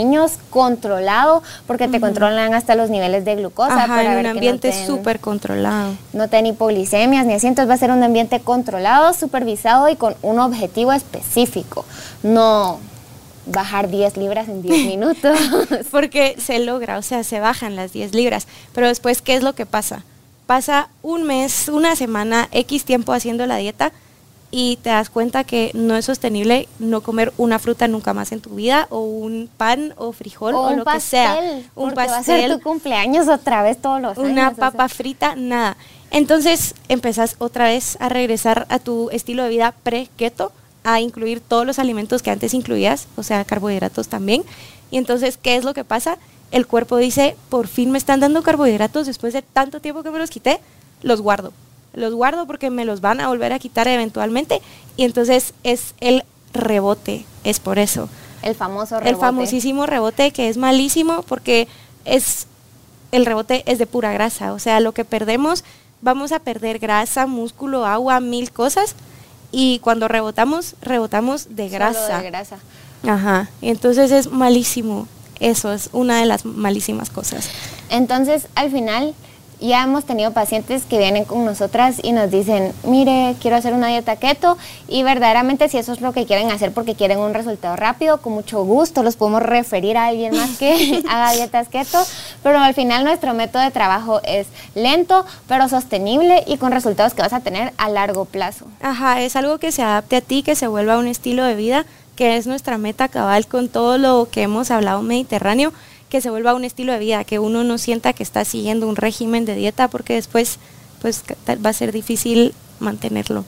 controlado, 0.50 1.42
porque 1.66 1.88
te 1.88 2.00
controlan 2.00 2.54
hasta 2.54 2.74
los 2.74 2.90
niveles 2.90 3.24
de 3.24 3.36
glucosa. 3.36 3.84
Ajá, 3.84 4.02
en 4.02 4.18
un 4.18 4.26
ambiente 4.26 4.72
súper 4.86 5.20
controlado. 5.20 5.94
No 6.12 6.28
ten 6.28 6.46
hipoglicemias 6.46 7.26
ni 7.26 7.34
así, 7.34 7.46
entonces 7.46 7.70
va 7.70 7.74
a 7.74 7.78
ser 7.78 7.90
un 7.90 8.02
ambiente 8.02 8.40
controlado, 8.40 9.12
supervisado 9.14 9.88
y 9.88 9.96
con 9.96 10.14
un 10.22 10.38
objetivo 10.38 10.92
específico. 10.92 11.84
No 12.22 12.78
bajar 13.46 13.88
10 13.88 14.16
libras 14.16 14.48
en 14.48 14.62
10 14.62 14.86
minutos. 14.86 15.38
porque 15.90 16.36
se 16.38 16.58
logra, 16.58 16.98
o 16.98 17.02
sea, 17.02 17.24
se 17.24 17.40
bajan 17.40 17.76
las 17.76 17.92
10 17.92 18.14
libras. 18.14 18.46
Pero 18.74 18.88
después, 18.88 19.22
¿qué 19.22 19.34
es 19.34 19.42
lo 19.42 19.54
que 19.54 19.66
pasa? 19.66 20.04
Pasa 20.46 20.88
un 21.02 21.24
mes, 21.24 21.68
una 21.68 21.94
semana, 21.96 22.48
X 22.52 22.84
tiempo 22.84 23.12
haciendo 23.12 23.46
la 23.46 23.56
dieta 23.56 23.92
y 24.50 24.76
te 24.76 24.90
das 24.90 25.10
cuenta 25.10 25.44
que 25.44 25.70
no 25.74 25.96
es 25.96 26.06
sostenible 26.06 26.68
no 26.78 27.02
comer 27.02 27.32
una 27.36 27.58
fruta 27.58 27.86
nunca 27.86 28.14
más 28.14 28.32
en 28.32 28.40
tu 28.40 28.50
vida 28.50 28.86
o 28.90 29.00
un 29.00 29.48
pan 29.56 29.92
o 29.96 30.12
frijol 30.12 30.54
o, 30.54 30.74
lo 30.74 30.84
que 30.84 31.00
sea. 31.00 31.38
Un 31.74 31.92
pastel. 31.92 32.14
Va 32.14 32.18
a 32.18 32.22
ser 32.22 32.52
tu 32.52 32.62
cumpleaños 32.62 33.28
otra 33.28 33.62
vez 33.62 33.80
todos 33.80 34.00
los 34.00 34.16
años. 34.16 34.30
Una 34.30 34.54
papa 34.54 34.88
frita, 34.88 35.34
nada. 35.36 35.76
Entonces 36.10 36.74
empezás 36.88 37.36
otra 37.38 37.66
vez 37.66 37.98
a 38.00 38.08
regresar 38.08 38.66
a 38.70 38.78
tu 38.78 39.10
estilo 39.10 39.42
de 39.42 39.50
vida 39.50 39.74
pre-keto, 39.82 40.52
a 40.82 41.00
incluir 41.00 41.40
todos 41.40 41.66
los 41.66 41.78
alimentos 41.78 42.22
que 42.22 42.30
antes 42.30 42.54
incluías, 42.54 43.06
o 43.16 43.22
sea, 43.22 43.44
carbohidratos 43.44 44.08
también. 44.08 44.42
Y 44.90 44.96
entonces, 44.96 45.36
¿qué 45.36 45.56
es 45.56 45.64
lo 45.64 45.74
que 45.74 45.84
pasa? 45.84 46.16
El 46.50 46.66
cuerpo 46.66 46.96
dice, 46.96 47.36
por 47.50 47.66
fin 47.66 47.90
me 47.90 47.98
están 47.98 48.20
dando 48.20 48.42
carbohidratos 48.42 49.06
después 49.06 49.34
de 49.34 49.42
tanto 49.42 49.80
tiempo 49.80 50.02
que 50.02 50.10
me 50.10 50.18
los 50.18 50.30
quité, 50.30 50.60
los 51.02 51.20
guardo 51.20 51.52
los 51.92 52.14
guardo 52.14 52.46
porque 52.46 52.70
me 52.70 52.84
los 52.84 53.00
van 53.00 53.20
a 53.20 53.28
volver 53.28 53.52
a 53.52 53.58
quitar 53.58 53.88
eventualmente 53.88 54.60
y 54.96 55.04
entonces 55.04 55.54
es 55.62 55.94
el 56.00 56.24
rebote, 56.52 57.24
es 57.44 57.60
por 57.60 57.78
eso. 57.78 58.08
El 58.42 58.54
famoso 58.54 58.96
rebote. 58.96 59.10
El 59.10 59.16
famosísimo 59.16 59.86
rebote 59.86 60.30
que 60.30 60.48
es 60.48 60.56
malísimo 60.56 61.22
porque 61.22 61.68
es 62.04 62.46
el 63.10 63.26
rebote 63.26 63.62
es 63.66 63.78
de 63.78 63.86
pura 63.86 64.12
grasa, 64.12 64.52
o 64.52 64.58
sea, 64.58 64.80
lo 64.80 64.92
que 64.92 65.04
perdemos 65.04 65.64
vamos 66.00 66.32
a 66.32 66.38
perder 66.38 66.78
grasa, 66.78 67.26
músculo, 67.26 67.86
agua, 67.86 68.20
mil 68.20 68.52
cosas 68.52 68.94
y 69.50 69.78
cuando 69.80 70.08
rebotamos, 70.08 70.74
rebotamos 70.82 71.56
de 71.56 71.68
grasa. 71.68 72.18
de 72.18 72.30
grasa. 72.30 72.58
Ajá, 73.06 73.48
y 73.60 73.70
entonces 73.70 74.10
es 74.10 74.30
malísimo. 74.30 75.08
Eso 75.40 75.72
es 75.72 75.88
una 75.92 76.18
de 76.18 76.26
las 76.26 76.44
malísimas 76.44 77.10
cosas. 77.10 77.48
Entonces, 77.90 78.48
al 78.56 78.70
final, 78.72 79.14
ya 79.60 79.82
hemos 79.82 80.04
tenido 80.04 80.32
pacientes 80.32 80.84
que 80.84 80.98
vienen 80.98 81.24
con 81.24 81.44
nosotras 81.44 81.96
y 82.02 82.12
nos 82.12 82.30
dicen, 82.30 82.72
mire, 82.84 83.34
quiero 83.40 83.56
hacer 83.56 83.72
una 83.72 83.88
dieta 83.88 84.16
keto 84.16 84.56
y 84.86 85.02
verdaderamente 85.02 85.68
si 85.68 85.78
eso 85.78 85.92
es 85.92 86.00
lo 86.00 86.12
que 86.12 86.26
quieren 86.26 86.50
hacer 86.50 86.72
porque 86.72 86.94
quieren 86.94 87.18
un 87.18 87.34
resultado 87.34 87.76
rápido, 87.76 88.20
con 88.20 88.32
mucho 88.32 88.64
gusto 88.64 89.02
los 89.02 89.16
podemos 89.16 89.42
referir 89.42 89.96
a 89.96 90.06
alguien 90.06 90.36
más 90.36 90.58
que 90.58 91.02
haga 91.08 91.32
dietas 91.32 91.68
keto, 91.68 91.98
pero 92.42 92.58
al 92.58 92.74
final 92.74 93.04
nuestro 93.04 93.34
método 93.34 93.62
de 93.62 93.70
trabajo 93.70 94.20
es 94.24 94.46
lento, 94.74 95.24
pero 95.46 95.68
sostenible 95.68 96.44
y 96.46 96.56
con 96.58 96.72
resultados 96.72 97.14
que 97.14 97.22
vas 97.22 97.32
a 97.32 97.40
tener 97.40 97.72
a 97.78 97.88
largo 97.88 98.24
plazo. 98.24 98.66
Ajá, 98.80 99.22
es 99.22 99.36
algo 99.36 99.58
que 99.58 99.72
se 99.72 99.82
adapte 99.82 100.16
a 100.16 100.20
ti, 100.20 100.42
que 100.42 100.54
se 100.54 100.68
vuelva 100.68 100.98
un 100.98 101.08
estilo 101.08 101.44
de 101.44 101.54
vida, 101.54 101.86
que 102.16 102.36
es 102.36 102.46
nuestra 102.46 102.78
meta 102.78 103.08
cabal 103.08 103.46
con 103.46 103.68
todo 103.68 103.98
lo 103.98 104.28
que 104.30 104.42
hemos 104.42 104.70
hablado 104.70 105.02
mediterráneo 105.02 105.72
que 106.08 106.20
se 106.20 106.30
vuelva 106.30 106.54
un 106.54 106.64
estilo 106.64 106.92
de 106.92 106.98
vida, 106.98 107.24
que 107.24 107.38
uno 107.38 107.64
no 107.64 107.78
sienta 107.78 108.12
que 108.12 108.22
está 108.22 108.44
siguiendo 108.44 108.88
un 108.88 108.96
régimen 108.96 109.44
de 109.44 109.54
dieta 109.54 109.88
porque 109.88 110.14
después 110.14 110.58
pues 111.00 111.22
va 111.48 111.70
a 111.70 111.72
ser 111.72 111.92
difícil 111.92 112.54
mantenerlo. 112.80 113.44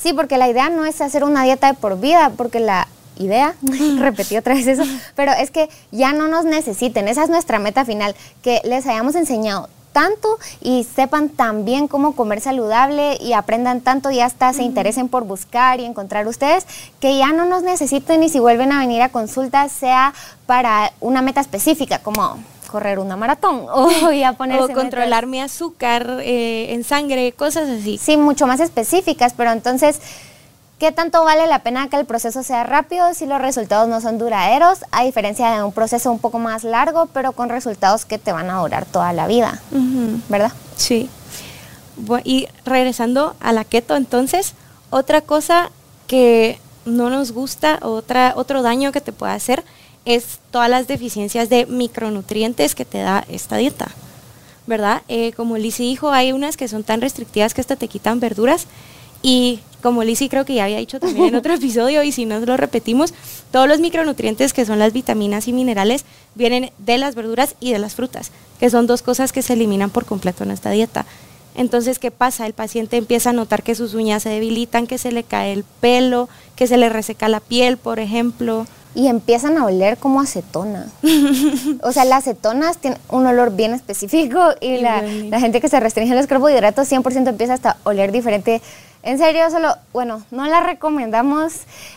Sí, 0.00 0.12
porque 0.12 0.38
la 0.38 0.48
idea 0.48 0.68
no 0.70 0.84
es 0.84 1.00
hacer 1.00 1.24
una 1.24 1.44
dieta 1.44 1.68
de 1.68 1.74
por 1.74 2.00
vida, 2.00 2.32
porque 2.36 2.60
la 2.60 2.88
idea, 3.18 3.54
repetí 3.98 4.36
otra 4.36 4.54
vez 4.54 4.66
eso, 4.66 4.84
pero 5.16 5.32
es 5.32 5.50
que 5.50 5.68
ya 5.90 6.12
no 6.12 6.28
nos 6.28 6.44
necesiten, 6.44 7.08
esa 7.08 7.24
es 7.24 7.30
nuestra 7.30 7.58
meta 7.58 7.84
final, 7.84 8.14
que 8.42 8.60
les 8.64 8.86
hayamos 8.86 9.14
enseñado 9.16 9.68
tanto 9.98 10.38
y 10.60 10.84
sepan 10.84 11.28
también 11.28 11.88
cómo 11.88 12.14
comer 12.14 12.40
saludable 12.40 13.18
y 13.20 13.32
aprendan 13.32 13.80
tanto 13.80 14.12
y 14.12 14.20
hasta 14.20 14.52
se 14.52 14.62
interesen 14.62 15.08
por 15.08 15.24
buscar 15.24 15.80
y 15.80 15.84
encontrar 15.84 16.28
ustedes, 16.28 16.68
que 17.00 17.18
ya 17.18 17.32
no 17.32 17.46
nos 17.46 17.64
necesiten 17.64 18.22
y 18.22 18.28
si 18.28 18.38
vuelven 18.38 18.70
a 18.70 18.78
venir 18.78 19.02
a 19.02 19.08
consulta 19.08 19.68
sea 19.68 20.14
para 20.46 20.92
una 21.00 21.20
meta 21.20 21.40
específica, 21.40 21.98
como 21.98 22.38
correr 22.70 23.00
una 23.00 23.16
maratón 23.16 23.66
o 23.72 24.12
ya 24.12 24.34
ponerse 24.34 24.72
o 24.72 24.76
controlar 24.76 25.26
mi 25.26 25.40
azúcar 25.40 26.18
eh, 26.20 26.74
en 26.74 26.84
sangre, 26.84 27.32
cosas 27.32 27.68
así. 27.68 27.98
Sí, 27.98 28.16
mucho 28.16 28.46
más 28.46 28.60
específicas, 28.60 29.34
pero 29.36 29.50
entonces 29.50 30.00
¿Qué 30.78 30.92
tanto 30.92 31.24
vale 31.24 31.48
la 31.48 31.64
pena 31.64 31.88
que 31.88 31.96
el 31.96 32.06
proceso 32.06 32.44
sea 32.44 32.62
rápido 32.62 33.12
si 33.12 33.26
los 33.26 33.40
resultados 33.40 33.88
no 33.88 34.00
son 34.00 34.16
duraderos, 34.16 34.84
a 34.92 35.02
diferencia 35.02 35.50
de 35.50 35.64
un 35.64 35.72
proceso 35.72 36.12
un 36.12 36.20
poco 36.20 36.38
más 36.38 36.62
largo, 36.62 37.06
pero 37.06 37.32
con 37.32 37.48
resultados 37.48 38.04
que 38.04 38.16
te 38.16 38.30
van 38.30 38.48
a 38.48 38.60
durar 38.60 38.86
toda 38.86 39.12
la 39.12 39.26
vida? 39.26 39.60
¿Verdad? 40.28 40.52
Sí. 40.76 41.10
Y 42.22 42.46
regresando 42.64 43.34
a 43.40 43.52
la 43.52 43.64
keto, 43.64 43.96
entonces, 43.96 44.54
otra 44.90 45.20
cosa 45.20 45.72
que 46.06 46.60
no 46.84 47.10
nos 47.10 47.32
gusta, 47.32 47.80
otra, 47.82 48.34
otro 48.36 48.62
daño 48.62 48.92
que 48.92 49.00
te 49.00 49.12
puede 49.12 49.32
hacer, 49.32 49.64
es 50.04 50.38
todas 50.52 50.70
las 50.70 50.86
deficiencias 50.86 51.48
de 51.48 51.66
micronutrientes 51.66 52.76
que 52.76 52.84
te 52.84 52.98
da 52.98 53.24
esta 53.28 53.56
dieta. 53.56 53.88
¿Verdad? 54.68 55.02
Eh, 55.08 55.32
como 55.32 55.56
Lizzie 55.56 55.86
dijo, 55.86 56.10
hay 56.12 56.30
unas 56.30 56.56
que 56.56 56.68
son 56.68 56.84
tan 56.84 57.00
restrictivas 57.00 57.52
que 57.52 57.62
hasta 57.62 57.74
te 57.74 57.88
quitan 57.88 58.20
verduras 58.20 58.66
y 59.22 59.60
como 59.82 60.04
Lizzie 60.04 60.28
creo 60.28 60.44
que 60.44 60.54
ya 60.54 60.64
había 60.64 60.78
dicho 60.78 61.00
también 61.00 61.28
en 61.28 61.34
otro 61.36 61.54
episodio, 61.54 62.02
y 62.02 62.12
si 62.12 62.24
no 62.24 62.40
lo 62.40 62.56
repetimos, 62.56 63.14
todos 63.50 63.68
los 63.68 63.80
micronutrientes 63.80 64.52
que 64.52 64.64
son 64.64 64.78
las 64.78 64.92
vitaminas 64.92 65.48
y 65.48 65.52
minerales 65.52 66.04
vienen 66.34 66.70
de 66.78 66.98
las 66.98 67.14
verduras 67.14 67.54
y 67.60 67.72
de 67.72 67.78
las 67.78 67.94
frutas, 67.94 68.30
que 68.60 68.70
son 68.70 68.86
dos 68.86 69.02
cosas 69.02 69.32
que 69.32 69.42
se 69.42 69.54
eliminan 69.54 69.90
por 69.90 70.04
completo 70.04 70.44
en 70.44 70.50
esta 70.50 70.70
dieta. 70.70 71.06
Entonces, 71.58 71.98
¿qué 71.98 72.12
pasa? 72.12 72.46
El 72.46 72.52
paciente 72.52 72.96
empieza 72.96 73.30
a 73.30 73.32
notar 73.32 73.64
que 73.64 73.74
sus 73.74 73.94
uñas 73.94 74.22
se 74.22 74.28
debilitan, 74.28 74.86
que 74.86 74.96
se 74.96 75.10
le 75.10 75.24
cae 75.24 75.52
el 75.52 75.64
pelo, 75.64 76.28
que 76.54 76.68
se 76.68 76.76
le 76.76 76.88
reseca 76.88 77.28
la 77.28 77.40
piel, 77.40 77.78
por 77.78 77.98
ejemplo. 77.98 78.64
Y 78.94 79.08
empiezan 79.08 79.58
a 79.58 79.64
oler 79.64 79.98
como 79.98 80.20
acetona. 80.20 80.86
o 81.82 81.90
sea, 81.90 82.04
las 82.04 82.28
acetonas 82.28 82.78
tienen 82.78 83.00
un 83.08 83.26
olor 83.26 83.56
bien 83.56 83.74
específico 83.74 84.40
y, 84.60 84.78
la, 84.78 85.02
la, 85.02 85.40
gente 85.40 85.60
que 85.60 85.68
se 85.68 85.80
restringe 85.80 86.14
los 86.14 86.28
carbohidratos 86.28 86.90
100% 86.90 87.28
empieza 87.28 87.54
hasta 87.54 87.70
a 87.70 87.76
oler 87.82 88.12
diferente 88.12 88.62
en 89.02 89.18
serio, 89.18 89.50
solo, 89.50 89.76
bueno, 89.92 90.22
no 90.30 90.46
la 90.46 90.60
recomendamos. 90.60 91.52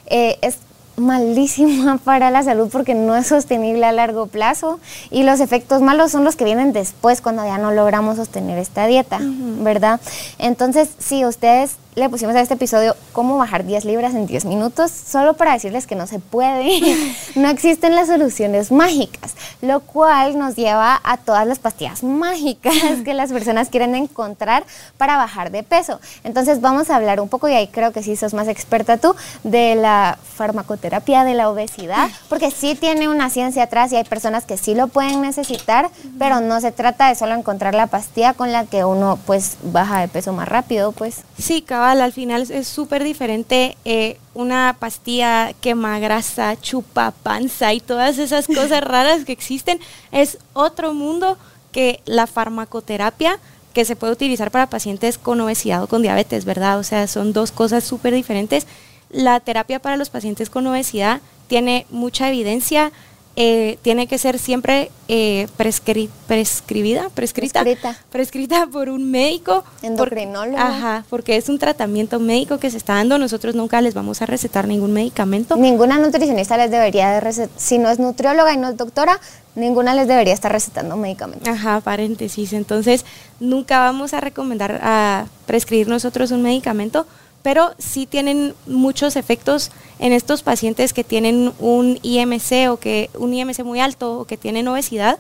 Eh, 0.08 0.38
es 0.41 0.58
malísima 0.98 1.98
para 2.03 2.31
la 2.31 2.43
salud 2.43 2.70
porque 2.72 2.93
no 2.93 3.15
es 3.15 3.27
sostenible 3.27 3.86
a 3.86 3.91
largo 3.91 4.27
plazo 4.27 4.79
y 5.10 5.24
los 5.24 5.39
efectos 5.39 5.81
malos 5.81 6.12
son 6.12 6.24
los 6.24 6.36
que 6.36 6.46
vienen 6.46 6.74
después 6.74 7.22
cuando 7.22 7.43
ya 7.46 7.58
no 7.58 7.72
logramos 7.72 8.17
sostener 8.17 8.58
esta 8.58 8.88
dieta, 8.88 9.20
¿verdad? 9.22 10.00
Entonces, 10.38 10.89
si 11.00 11.25
ustedes 11.25 11.77
le 11.95 12.10
pusimos 12.10 12.36
a 12.36 12.41
este 12.41 12.53
episodio 12.53 12.95
cómo 13.12 13.38
bajar 13.38 13.65
10 13.65 13.86
libras 13.86 14.13
en 14.15 14.25
10 14.25 14.45
minutos, 14.45 14.91
solo 14.91 15.33
para 15.33 15.53
decirles 15.53 15.88
que 15.88 15.95
no 15.95 16.07
se 16.07 16.19
puede, 16.19 16.79
no 17.36 17.50
existen 17.50 17.95
las 17.95 18.07
soluciones 18.07 18.71
mágicas, 18.71 19.33
lo 19.62 19.81
cual 19.81 20.38
nos 20.38 20.55
lleva 20.55 21.01
a 21.03 21.17
todas 21.17 21.45
las 21.45 21.60
pastillas 21.60 22.03
mágicas 22.03 22.74
que 23.03 23.13
las 23.13 23.31
personas 23.31 23.69
quieren 23.69 23.95
encontrar 23.95 24.63
para 24.98 25.17
bajar 25.17 25.51
de 25.51 25.63
peso. 25.63 26.00
Entonces 26.24 26.62
vamos 26.62 26.89
a 26.89 26.95
hablar 26.95 27.19
un 27.19 27.27
poco, 27.27 27.50
y 27.50 27.53
ahí 27.53 27.67
creo 27.67 27.91
que 27.91 28.03
sí 28.03 28.15
sos 28.15 28.33
más 28.33 28.48
experta 28.48 28.98
tú, 28.98 29.15
de 29.43 29.75
la 29.75 30.17
farmacoterapia 30.36 31.24
de 31.24 31.33
la 31.33 31.50
obesidad, 31.50 32.10
porque 32.29 32.51
sí 32.51 32.75
tiene 32.75 33.10
una 33.10 33.29
ciencia 33.29 33.63
atrás 33.63 33.91
y 33.91 33.98
hay 33.98 34.03
personas 34.05 34.45
que 34.45 34.57
sí 34.57 34.75
lo 34.75 34.88
pueden 34.88 35.21
necesitar, 35.21 35.89
pero 36.17 36.39
no 36.39 36.62
se 36.62 36.71
trata 36.71 37.10
de 37.10 37.15
solo 37.15 37.36
encontrar 37.36 37.75
la 37.75 37.88
pastilla 37.88 38.33
con 38.33 38.51
la 38.51 38.65
que 38.65 38.86
uno 38.86 39.19
pues 39.25 39.57
baja 39.62 40.00
de 40.00 40.07
peso 40.07 40.31
más 40.33 40.48
rápido, 40.48 40.93
pues. 40.93 41.21
Sí, 41.38 41.62
al 41.83 42.13
final 42.13 42.50
es 42.50 42.67
súper 42.67 43.03
diferente 43.03 43.77
eh, 43.85 44.17
una 44.33 44.75
pastilla 44.79 45.53
quema 45.61 46.00
grasa, 46.00 46.59
chupa 46.59 47.11
panza 47.11 47.73
y 47.73 47.79
todas 47.79 48.17
esas 48.17 48.47
cosas 48.47 48.81
raras 48.81 49.25
que 49.25 49.31
existen. 49.31 49.79
Es 50.11 50.38
otro 50.53 50.93
mundo 50.93 51.38
que 51.71 52.01
la 52.05 52.27
farmacoterapia 52.27 53.39
que 53.73 53.85
se 53.85 53.95
puede 53.95 54.13
utilizar 54.13 54.51
para 54.51 54.69
pacientes 54.69 55.17
con 55.17 55.39
obesidad 55.41 55.83
o 55.83 55.88
con 55.88 56.01
diabetes, 56.01 56.45
¿verdad? 56.45 56.79
O 56.79 56.83
sea, 56.83 57.07
son 57.07 57.33
dos 57.33 57.51
cosas 57.51 57.83
súper 57.83 58.13
diferentes. 58.13 58.67
La 59.09 59.39
terapia 59.39 59.79
para 59.79 59.97
los 59.97 60.09
pacientes 60.09 60.50
con 60.50 60.67
obesidad 60.67 61.21
tiene 61.47 61.85
mucha 61.89 62.29
evidencia, 62.29 62.91
eh, 63.38 63.77
tiene 63.81 64.07
que 64.07 64.17
ser 64.17 64.38
siempre 64.39 64.91
eh, 65.07 65.47
prescribida, 65.55 67.09
prescrita, 67.13 67.63
prescrita 68.11 68.67
por 68.67 68.89
un 68.89 69.09
médico. 69.09 69.63
Endocrinólogo. 69.81 70.57
ajá, 70.57 71.05
porque 71.09 71.38
es 71.38 71.47
un 71.47 71.57
tratamiento 71.57 72.19
médico 72.19 72.57
que 72.59 72.69
se 72.69 72.77
está 72.77 72.95
dando. 72.95 73.17
Nosotros 73.17 73.55
nunca 73.55 73.79
les 73.81 73.93
vamos 73.93 74.21
a 74.21 74.25
recetar 74.25 74.67
ningún 74.67 74.91
medicamento. 74.91 75.55
Ninguna 75.55 75.97
nutricionista 75.97 76.57
les 76.57 76.71
debería 76.71 77.11
de 77.11 77.19
recetar, 77.21 77.57
si 77.57 77.77
no 77.77 77.89
es 77.89 78.00
nutrióloga 78.00 78.53
y 78.53 78.57
no 78.57 78.69
es 78.69 78.75
doctora, 78.75 79.17
ninguna 79.55 79.93
les 79.93 80.07
debería 80.07 80.33
estar 80.33 80.51
recetando 80.51 80.97
medicamentos. 80.97 81.47
Ajá, 81.47 81.79
paréntesis. 81.79 82.51
Entonces, 82.51 83.05
nunca 83.39 83.79
vamos 83.79 84.13
a 84.13 84.19
recomendar 84.19 84.81
a 84.83 85.25
prescribir 85.45 85.88
nosotros 85.88 86.31
un 86.31 86.41
medicamento 86.41 87.05
pero 87.43 87.74
sí 87.77 88.05
tienen 88.05 88.53
muchos 88.67 89.15
efectos 89.15 89.71
en 90.00 90.13
estos 90.13 90.43
pacientes 90.43 90.93
que 90.93 91.03
tienen 91.03 91.53
un 91.60 92.00
IMC 92.01 92.69
o 92.69 92.77
que 92.77 93.10
un 93.15 93.33
IMC 93.33 93.63
muy 93.63 93.79
alto 93.79 94.19
o 94.19 94.25
que 94.25 94.38
tienen 94.38 94.67
obesidad, 94.67 95.19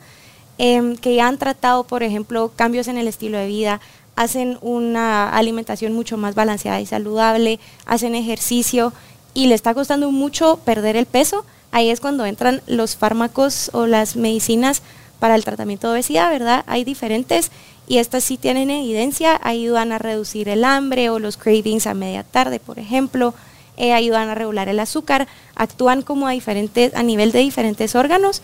em, 0.57 0.95
que 0.95 1.15
ya 1.15 1.27
han 1.27 1.37
tratado, 1.37 1.83
por 1.83 2.03
ejemplo, 2.03 2.51
cambios 2.55 2.87
en 2.87 2.97
el 2.97 3.07
estilo 3.07 3.37
de 3.37 3.47
vida, 3.47 3.81
hacen 4.15 4.57
una 4.61 5.29
alimentación 5.29 5.93
mucho 5.93 6.17
más 6.17 6.35
balanceada 6.35 6.81
y 6.81 6.85
saludable, 6.85 7.59
hacen 7.85 8.15
ejercicio 8.15 8.93
y 9.33 9.47
le 9.47 9.55
está 9.55 9.73
costando 9.73 10.11
mucho 10.11 10.57
perder 10.65 10.95
el 10.95 11.05
peso, 11.05 11.45
ahí 11.71 11.89
es 11.89 12.01
cuando 12.01 12.25
entran 12.25 12.61
los 12.67 12.95
fármacos 12.95 13.71
o 13.73 13.87
las 13.87 14.15
medicinas 14.15 14.81
para 15.19 15.35
el 15.35 15.45
tratamiento 15.45 15.87
de 15.87 15.93
obesidad, 15.93 16.29
¿verdad? 16.29 16.63
Hay 16.67 16.83
diferentes 16.83 17.51
y 17.87 17.97
estas 17.97 18.23
sí 18.23 18.37
tienen 18.37 18.69
evidencia, 18.69 19.39
ayudan 19.43 19.91
a 19.91 19.97
reducir 19.97 20.49
el 20.49 20.63
hambre 20.63 21.09
o 21.09 21.19
los 21.19 21.37
cravings 21.37 21.87
a 21.87 21.93
media 21.93 22.23
tarde, 22.23 22.59
por 22.59 22.79
ejemplo, 22.79 23.33
eh, 23.77 23.93
ayudan 23.93 24.29
a 24.29 24.35
regular 24.35 24.69
el 24.69 24.79
azúcar, 24.79 25.27
actúan 25.55 26.01
como 26.01 26.27
a, 26.27 26.31
diferentes, 26.31 26.93
a 26.93 27.03
nivel 27.03 27.31
de 27.31 27.39
diferentes 27.39 27.95
órganos 27.95 28.41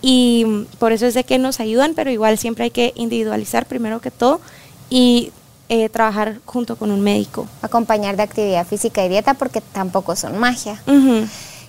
y 0.00 0.66
por 0.78 0.92
eso 0.92 1.06
es 1.06 1.14
de 1.14 1.24
que 1.24 1.38
nos 1.38 1.60
ayudan, 1.60 1.94
pero 1.94 2.10
igual 2.10 2.38
siempre 2.38 2.64
hay 2.64 2.70
que 2.70 2.92
individualizar 2.96 3.66
primero 3.66 4.00
que 4.00 4.10
todo 4.10 4.40
y 4.88 5.32
eh, 5.68 5.88
trabajar 5.90 6.40
junto 6.46 6.76
con 6.76 6.90
un 6.90 7.02
médico. 7.02 7.46
Acompañar 7.60 8.16
de 8.16 8.22
actividad 8.22 8.66
física 8.66 9.04
y 9.04 9.08
dieta 9.08 9.34
porque 9.34 9.60
tampoco 9.60 10.16
son 10.16 10.38
magia. 10.38 10.80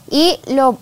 Y 0.09 0.39
lo 0.47 0.77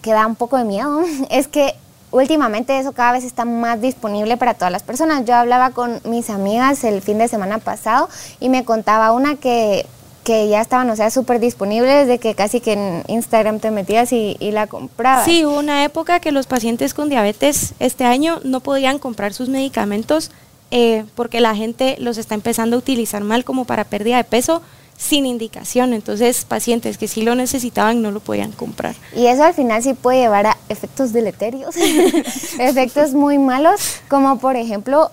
que 0.00 0.12
da 0.12 0.26
un 0.26 0.36
poco 0.36 0.56
de 0.56 0.64
miedo 0.64 1.02
es 1.30 1.48
que 1.48 1.74
últimamente 2.16 2.78
eso 2.78 2.92
cada 2.92 3.12
vez 3.12 3.24
está 3.24 3.44
más 3.44 3.80
disponible 3.80 4.36
para 4.36 4.54
todas 4.54 4.72
las 4.72 4.82
personas. 4.82 5.24
Yo 5.24 5.34
hablaba 5.34 5.70
con 5.70 6.00
mis 6.04 6.30
amigas 6.30 6.84
el 6.84 7.02
fin 7.02 7.18
de 7.18 7.28
semana 7.28 7.58
pasado 7.58 8.08
y 8.40 8.48
me 8.48 8.64
contaba 8.64 9.12
una 9.12 9.36
que 9.36 9.86
que 10.26 10.48
ya 10.48 10.60
estaban, 10.60 10.90
o 10.90 10.96
sea, 10.96 11.08
súper 11.08 11.38
disponibles, 11.38 12.08
de 12.08 12.18
que 12.18 12.34
casi 12.34 12.60
que 12.60 12.72
en 12.72 13.04
Instagram 13.06 13.60
te 13.60 13.70
metías 13.70 14.12
y, 14.12 14.36
la 14.40 14.66
comprabas. 14.66 15.24
Sí, 15.24 15.44
hubo 15.44 15.56
una 15.56 15.84
época 15.84 16.18
que 16.18 16.32
los 16.32 16.48
pacientes 16.48 16.94
con 16.94 17.08
diabetes 17.08 17.74
este 17.78 18.04
año 18.04 18.40
no 18.42 18.58
podían 18.58 18.98
comprar 18.98 19.32
sus 19.32 19.48
medicamentos 19.48 20.32
eh, 20.72 21.04
porque 21.14 21.40
la 21.40 21.54
gente 21.54 21.94
los 22.00 22.18
está 22.18 22.34
empezando 22.34 22.74
a 22.74 22.80
utilizar 22.80 23.22
mal 23.22 23.44
como 23.44 23.66
para 23.66 23.84
pérdida 23.84 24.16
de 24.16 24.24
peso 24.24 24.62
sin 24.96 25.26
indicación. 25.26 25.92
Entonces, 25.92 26.44
pacientes 26.44 26.98
que 26.98 27.08
sí 27.08 27.22
lo 27.22 27.34
necesitaban 27.34 28.02
no 28.02 28.10
lo 28.10 28.20
podían 28.20 28.52
comprar. 28.52 28.94
Y 29.14 29.26
eso 29.26 29.44
al 29.44 29.54
final 29.54 29.82
sí 29.82 29.94
puede 29.94 30.20
llevar 30.20 30.46
a 30.46 30.56
efectos 30.68 31.12
deleterios, 31.12 31.76
efectos 32.58 33.12
muy 33.12 33.38
malos, 33.38 34.00
como 34.08 34.38
por 34.38 34.56
ejemplo 34.56 35.10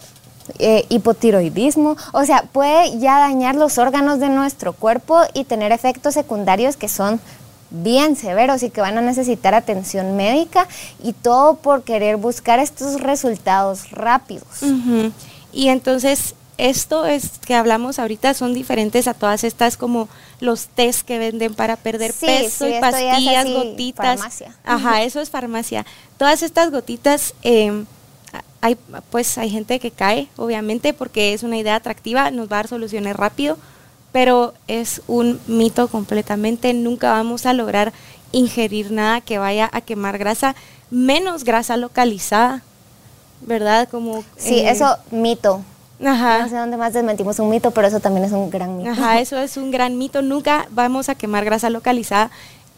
eh, 0.60 0.86
hipotiroidismo, 0.90 1.96
o 2.12 2.26
sea, 2.26 2.44
puede 2.52 3.00
ya 3.00 3.20
dañar 3.20 3.56
los 3.56 3.78
órganos 3.78 4.20
de 4.20 4.30
nuestro 4.30 4.74
cuerpo 4.74 5.22
y 5.34 5.46
tener 5.46 5.72
efectos 5.72 6.16
secundarios 6.16 6.76
que 6.76 6.90
son 6.90 7.22
bien 7.70 8.16
severos 8.16 8.62
y 8.62 8.70
que 8.70 8.82
van 8.82 8.98
a 8.98 9.02
necesitar 9.02 9.56
atención 9.56 10.16
médica 10.16 10.68
y 11.02 11.14
todo 11.14 11.56
por 11.56 11.84
querer 11.84 12.18
buscar 12.18 12.60
estos 12.60 13.02
resultados 13.02 13.90
rápidos. 13.92 14.64
Y 15.52 15.70
entonces 15.70 16.36
esto 16.58 17.06
es 17.06 17.40
que 17.46 17.56
hablamos 17.56 18.00
ahorita 18.00 18.34
son 18.34 18.54
diferentes 18.54 19.08
a 19.08 19.14
todas 19.14 19.44
estas 19.44 19.78
como 19.78 20.08
los 20.40 20.68
test 20.68 21.02
que 21.06 21.18
venden 21.18 21.54
para 21.56 21.76
perder 21.78 22.14
peso 22.14 22.68
y 22.68 22.80
pastillas, 22.80 23.50
gotitas. 23.50 24.20
Farmacia. 24.20 24.56
Ajá, 24.64 25.04
eso 25.04 25.22
es 25.22 25.30
farmacia. 25.30 25.86
Todas 26.18 26.44
estas 26.44 26.72
gotitas 26.72 27.34
eh, 27.44 27.84
hay, 28.62 28.78
pues 29.10 29.38
hay 29.38 29.50
gente 29.50 29.80
que 29.80 29.92
cae, 29.92 30.28
obviamente, 30.38 30.94
porque 30.94 31.34
es 31.34 31.44
una 31.44 31.58
idea 31.58 31.76
atractiva, 31.76 32.32
nos 32.32 32.48
va 32.48 32.58
a 32.58 32.60
dar 32.60 32.68
soluciones 32.68 33.16
rápido, 33.16 33.58
pero 34.14 34.54
es 34.68 35.02
un 35.08 35.40
mito 35.48 35.88
completamente. 35.90 36.74
Nunca 36.74 37.12
vamos 37.12 37.46
a 37.46 37.54
lograr 37.54 37.92
ingerir 38.32 38.92
nada 38.92 39.22
que 39.22 39.38
vaya 39.38 39.70
a 39.74 39.82
quemar 39.82 40.18
grasa, 40.18 40.56
menos 40.90 41.44
grasa 41.44 41.76
localizada, 41.78 42.64
¿verdad? 43.42 43.90
Como, 43.90 44.24
sí, 44.38 44.60
eh, 44.60 44.70
eso 44.70 44.98
mito. 45.12 45.64
Ajá. 46.04 46.44
No 46.44 46.50
sé 46.50 46.56
dónde 46.56 46.78
más 46.78 46.94
desmentimos 46.94 47.40
un 47.40 47.50
mito, 47.50 47.72
pero 47.72 47.88
eso 47.88 48.00
también 48.00 48.26
es 48.26 48.32
un 48.32 48.50
gran 48.50 48.78
mito. 48.78 48.92
Ajá, 48.92 49.20
eso 49.22 49.38
es 49.38 49.58
un 49.58 49.72
gran 49.72 49.98
mito. 49.98 50.22
Nunca 50.22 50.68
vamos 50.72 51.10
a 51.10 51.16
quemar 51.16 51.46
grasa 51.46 51.70
localizada 51.70 52.32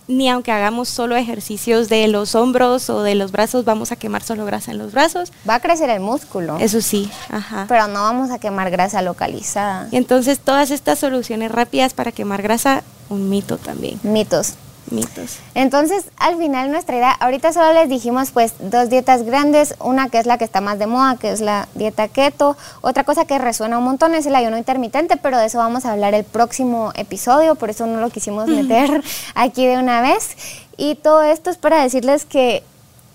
ni 0.07 0.29
aunque 0.29 0.51
hagamos 0.51 0.89
solo 0.89 1.15
ejercicios 1.15 1.89
de 1.89 2.07
los 2.07 2.35
hombros 2.35 2.89
o 2.89 3.01
de 3.01 3.15
los 3.15 3.31
brazos, 3.31 3.65
vamos 3.65 3.91
a 3.91 3.95
quemar 3.95 4.21
solo 4.21 4.45
grasa 4.45 4.71
en 4.71 4.77
los 4.77 4.91
brazos. 4.91 5.31
Va 5.49 5.55
a 5.55 5.59
crecer 5.59 5.89
el 5.89 5.99
músculo. 5.99 6.57
Eso 6.59 6.81
sí, 6.81 7.09
ajá. 7.29 7.65
Pero 7.67 7.87
no 7.87 8.01
vamos 8.01 8.29
a 8.31 8.39
quemar 8.39 8.69
grasa 8.69 9.01
localizada. 9.01 9.87
Y 9.91 9.97
entonces 9.97 10.39
todas 10.39 10.71
estas 10.71 10.99
soluciones 10.99 11.51
rápidas 11.51 11.93
para 11.93 12.11
quemar 12.11 12.41
grasa, 12.41 12.83
un 13.09 13.29
mito 13.29 13.57
también. 13.57 13.99
Mitos 14.03 14.55
mitos. 14.91 15.37
Entonces, 15.53 16.05
al 16.17 16.37
final 16.37 16.71
nuestra 16.71 16.97
idea, 16.97 17.11
ahorita 17.11 17.53
solo 17.53 17.73
les 17.73 17.89
dijimos 17.89 18.31
pues 18.31 18.53
dos 18.59 18.89
dietas 18.89 19.23
grandes, 19.23 19.75
una 19.79 20.09
que 20.09 20.19
es 20.19 20.25
la 20.25 20.37
que 20.37 20.45
está 20.45 20.61
más 20.61 20.79
de 20.79 20.87
moda, 20.87 21.17
que 21.17 21.31
es 21.31 21.41
la 21.41 21.67
dieta 21.75 22.07
keto, 22.07 22.57
otra 22.81 23.03
cosa 23.03 23.25
que 23.25 23.37
resuena 23.37 23.77
un 23.77 23.83
montón 23.83 24.15
es 24.15 24.25
el 24.25 24.35
ayuno 24.35 24.57
intermitente, 24.57 25.17
pero 25.17 25.37
de 25.37 25.45
eso 25.45 25.57
vamos 25.57 25.85
a 25.85 25.91
hablar 25.91 26.13
el 26.13 26.23
próximo 26.23 26.91
episodio, 26.95 27.55
por 27.55 27.69
eso 27.69 27.85
no 27.87 27.99
lo 27.99 28.09
quisimos 28.09 28.47
meter 28.47 29.03
aquí 29.35 29.65
de 29.65 29.77
una 29.77 30.01
vez. 30.01 30.35
Y 30.77 30.95
todo 30.95 31.23
esto 31.23 31.49
es 31.49 31.57
para 31.57 31.81
decirles 31.81 32.25
que 32.25 32.63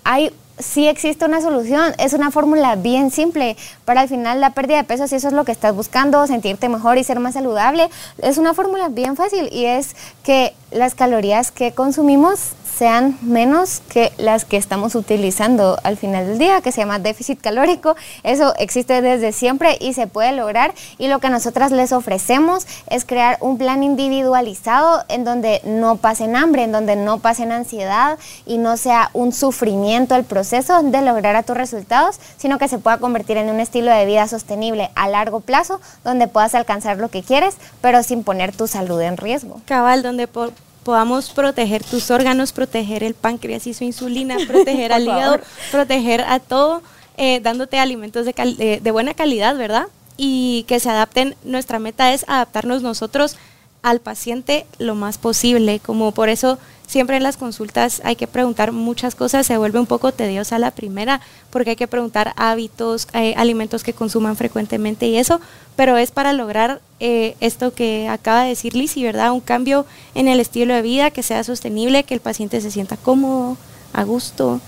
hay 0.03 0.33
sí 0.61 0.87
existe 0.87 1.25
una 1.25 1.41
solución. 1.41 1.93
Es 1.97 2.13
una 2.13 2.31
fórmula 2.31 2.75
bien 2.75 3.11
simple 3.11 3.57
para 3.85 4.01
al 4.01 4.09
final 4.09 4.39
la 4.39 4.51
pérdida 4.51 4.77
de 4.77 4.83
peso, 4.83 5.07
si 5.07 5.15
eso 5.15 5.27
es 5.27 5.33
lo 5.33 5.45
que 5.45 5.51
estás 5.51 5.75
buscando, 5.75 6.25
sentirte 6.27 6.69
mejor 6.69 6.97
y 6.97 7.03
ser 7.03 7.19
más 7.19 7.33
saludable. 7.33 7.89
Es 8.21 8.37
una 8.37 8.53
fórmula 8.53 8.89
bien 8.89 9.15
fácil 9.15 9.49
y 9.51 9.65
es 9.65 9.95
que 10.23 10.53
las 10.71 10.95
calorías 10.95 11.51
que 11.51 11.73
consumimos 11.73 12.53
sean 12.77 13.17
menos 13.21 13.81
que 13.89 14.11
las 14.17 14.45
que 14.45 14.57
estamos 14.57 14.95
utilizando 14.95 15.77
al 15.83 15.97
final 15.97 16.25
del 16.25 16.39
día, 16.39 16.61
que 16.61 16.71
se 16.71 16.81
llama 16.81 16.97
déficit 16.97 17.39
calórico. 17.39 17.95
Eso 18.23 18.55
existe 18.57 19.01
desde 19.01 19.33
siempre 19.33 19.77
y 19.79 19.93
se 19.93 20.07
puede 20.07 20.31
lograr. 20.31 20.73
Y 20.97 21.07
lo 21.07 21.19
que 21.19 21.29
nosotras 21.29 21.71
les 21.71 21.91
ofrecemos 21.91 22.65
es 22.89 23.05
crear 23.05 23.37
un 23.39 23.57
plan 23.57 23.83
individualizado 23.83 25.03
en 25.09 25.25
donde 25.25 25.61
no 25.63 25.97
pasen 25.97 26.35
hambre, 26.35 26.63
en 26.63 26.71
donde 26.71 26.95
no 26.95 27.19
pasen 27.19 27.51
ansiedad 27.51 28.17
y 28.45 28.57
no 28.57 28.77
sea 28.77 29.11
un 29.13 29.31
sufrimiento 29.31 30.15
el 30.15 30.23
proceso 30.23 30.81
de 30.81 31.01
lograr 31.01 31.35
a 31.35 31.43
tus 31.43 31.57
resultados, 31.57 32.19
sino 32.37 32.57
que 32.57 32.67
se 32.67 32.79
pueda 32.79 32.97
convertir 32.97 33.37
en 33.37 33.49
un 33.49 33.59
estilo 33.59 33.91
de 33.91 34.05
vida 34.05 34.27
sostenible 34.27 34.89
a 34.95 35.07
largo 35.07 35.41
plazo, 35.41 35.81
donde 36.03 36.27
puedas 36.27 36.55
alcanzar 36.55 36.97
lo 36.97 37.09
que 37.09 37.21
quieres, 37.21 37.57
pero 37.81 38.01
sin 38.01 38.23
poner 38.23 38.55
tu 38.55 38.67
salud 38.67 38.99
en 39.01 39.17
riesgo. 39.17 39.61
Cabal, 39.65 40.01
donde 40.01 40.27
por 40.27 40.51
podamos 40.83 41.29
proteger 41.29 41.83
tus 41.83 42.11
órganos, 42.11 42.51
proteger 42.51 43.03
el 43.03 43.13
páncreas 43.13 43.67
y 43.67 43.73
su 43.73 43.83
insulina, 43.83 44.37
proteger 44.47 44.93
al 44.93 45.03
hígado, 45.03 45.39
proteger 45.71 46.21
a 46.21 46.39
todo, 46.39 46.81
eh, 47.17 47.39
dándote 47.41 47.79
alimentos 47.79 48.25
de, 48.25 48.79
de, 48.81 48.91
buena 48.91 49.13
calidad, 49.13 49.55
¿verdad? 49.57 49.87
Y 50.17 50.65
que 50.67 50.79
se 50.79 50.89
adapten, 50.89 51.35
nuestra 51.43 51.79
meta 51.79 52.13
es 52.13 52.25
adaptarnos 52.27 52.81
nosotros 52.81 53.37
al 53.81 53.99
paciente 53.99 54.65
lo 54.77 54.95
más 54.95 55.17
posible, 55.17 55.79
como 55.79 56.11
por 56.11 56.29
eso 56.29 56.59
siempre 56.91 57.15
en 57.15 57.23
las 57.23 57.37
consultas 57.37 58.01
hay 58.03 58.17
que 58.17 58.27
preguntar 58.27 58.73
muchas 58.73 59.15
cosas, 59.15 59.47
se 59.47 59.57
vuelve 59.57 59.79
un 59.79 59.85
poco 59.85 60.11
tediosa 60.11 60.59
la 60.59 60.71
primera, 60.71 61.21
porque 61.49 61.69
hay 61.71 61.75
que 61.77 61.87
preguntar 61.87 62.33
hábitos, 62.35 63.07
eh, 63.13 63.33
alimentos 63.37 63.81
que 63.83 63.93
consuman 63.93 64.35
frecuentemente 64.35 65.07
y 65.07 65.15
eso, 65.15 65.39
pero 65.77 65.95
es 65.95 66.11
para 66.11 66.33
lograr 66.33 66.81
eh, 66.99 67.37
esto 67.39 67.73
que 67.73 68.09
acaba 68.09 68.43
de 68.43 68.49
decir 68.49 68.75
Lizzy, 68.75 69.03
¿verdad? 69.03 69.31
Un 69.31 69.39
cambio 69.39 69.85
en 70.15 70.27
el 70.27 70.41
estilo 70.41 70.73
de 70.73 70.81
vida 70.81 71.11
que 71.11 71.23
sea 71.23 71.45
sostenible, 71.45 72.03
que 72.03 72.13
el 72.13 72.19
paciente 72.19 72.59
se 72.59 72.71
sienta 72.71 72.97
cómodo, 72.97 73.55
a 73.93 74.03
gusto. 74.03 74.59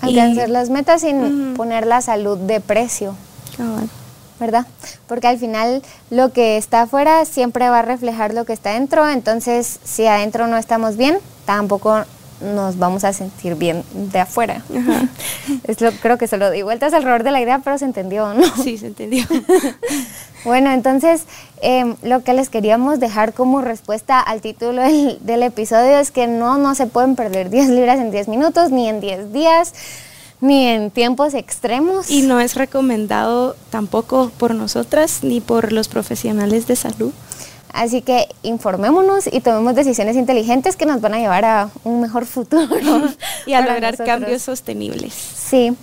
Alcanzar 0.00 0.50
las 0.50 0.70
metas 0.70 1.00
sin 1.00 1.54
poner 1.56 1.88
la 1.88 2.00
salud 2.02 2.38
de 2.38 2.60
precio. 2.60 3.16
¿Verdad? 4.38 4.66
Porque 5.06 5.26
al 5.26 5.38
final 5.38 5.82
lo 6.10 6.32
que 6.32 6.56
está 6.56 6.82
afuera 6.82 7.24
siempre 7.24 7.68
va 7.68 7.80
a 7.80 7.82
reflejar 7.82 8.34
lo 8.34 8.44
que 8.44 8.52
está 8.52 8.72
dentro, 8.72 9.08
entonces 9.08 9.80
si 9.84 10.06
adentro 10.06 10.46
no 10.46 10.56
estamos 10.56 10.96
bien, 10.96 11.18
tampoco 11.44 12.04
nos 12.40 12.78
vamos 12.78 13.04
a 13.04 13.12
sentir 13.12 13.54
bien 13.54 13.82
de 13.92 14.20
afuera. 14.20 14.62
Es 15.64 15.80
lo, 15.80 15.90
creo 15.92 16.18
que 16.18 16.28
se 16.28 16.36
lo 16.36 16.50
di 16.50 16.62
vueltas 16.62 16.92
alrededor 16.92 17.22
de 17.22 17.30
la 17.30 17.40
idea, 17.40 17.60
pero 17.64 17.78
se 17.78 17.84
entendió, 17.84 18.34
¿no? 18.34 18.44
Sí, 18.62 18.78
se 18.78 18.88
entendió. 18.88 19.24
bueno, 20.44 20.70
entonces 20.72 21.22
em, 21.62 21.96
lo 22.02 22.22
que 22.22 22.34
les 22.34 22.48
queríamos 22.48 23.00
dejar 23.00 23.32
como 23.32 23.60
respuesta 23.60 24.20
al 24.20 24.40
título 24.40 24.82
del, 24.82 25.18
del 25.22 25.42
episodio 25.42 25.98
es 25.98 26.10
que 26.10 26.26
no, 26.26 26.58
no 26.58 26.74
se 26.74 26.86
pueden 26.86 27.16
perder 27.16 27.50
10 27.50 27.70
libras 27.70 27.98
en 27.98 28.10
10 28.10 28.28
minutos 28.28 28.70
ni 28.70 28.88
en 28.88 29.00
10 29.00 29.32
días 29.32 29.72
ni 30.40 30.66
en 30.66 30.90
tiempos 30.90 31.34
extremos. 31.34 32.10
Y 32.10 32.22
no 32.22 32.40
es 32.40 32.54
recomendado 32.54 33.56
tampoco 33.70 34.30
por 34.38 34.54
nosotras 34.54 35.20
ni 35.22 35.40
por 35.40 35.72
los 35.72 35.88
profesionales 35.88 36.66
de 36.66 36.76
salud. 36.76 37.12
Así 37.72 38.02
que 38.02 38.28
informémonos 38.42 39.28
y 39.30 39.40
tomemos 39.40 39.74
decisiones 39.74 40.16
inteligentes 40.16 40.76
que 40.76 40.86
nos 40.86 41.00
van 41.00 41.14
a 41.14 41.18
llevar 41.18 41.44
a 41.44 41.70
un 41.84 42.00
mejor 42.00 42.26
futuro. 42.26 42.76
y 43.46 43.52
a 43.54 43.60
lograr 43.66 43.96
cambios 43.96 44.42
sostenibles. 44.42 45.12
Sí, 45.14 45.74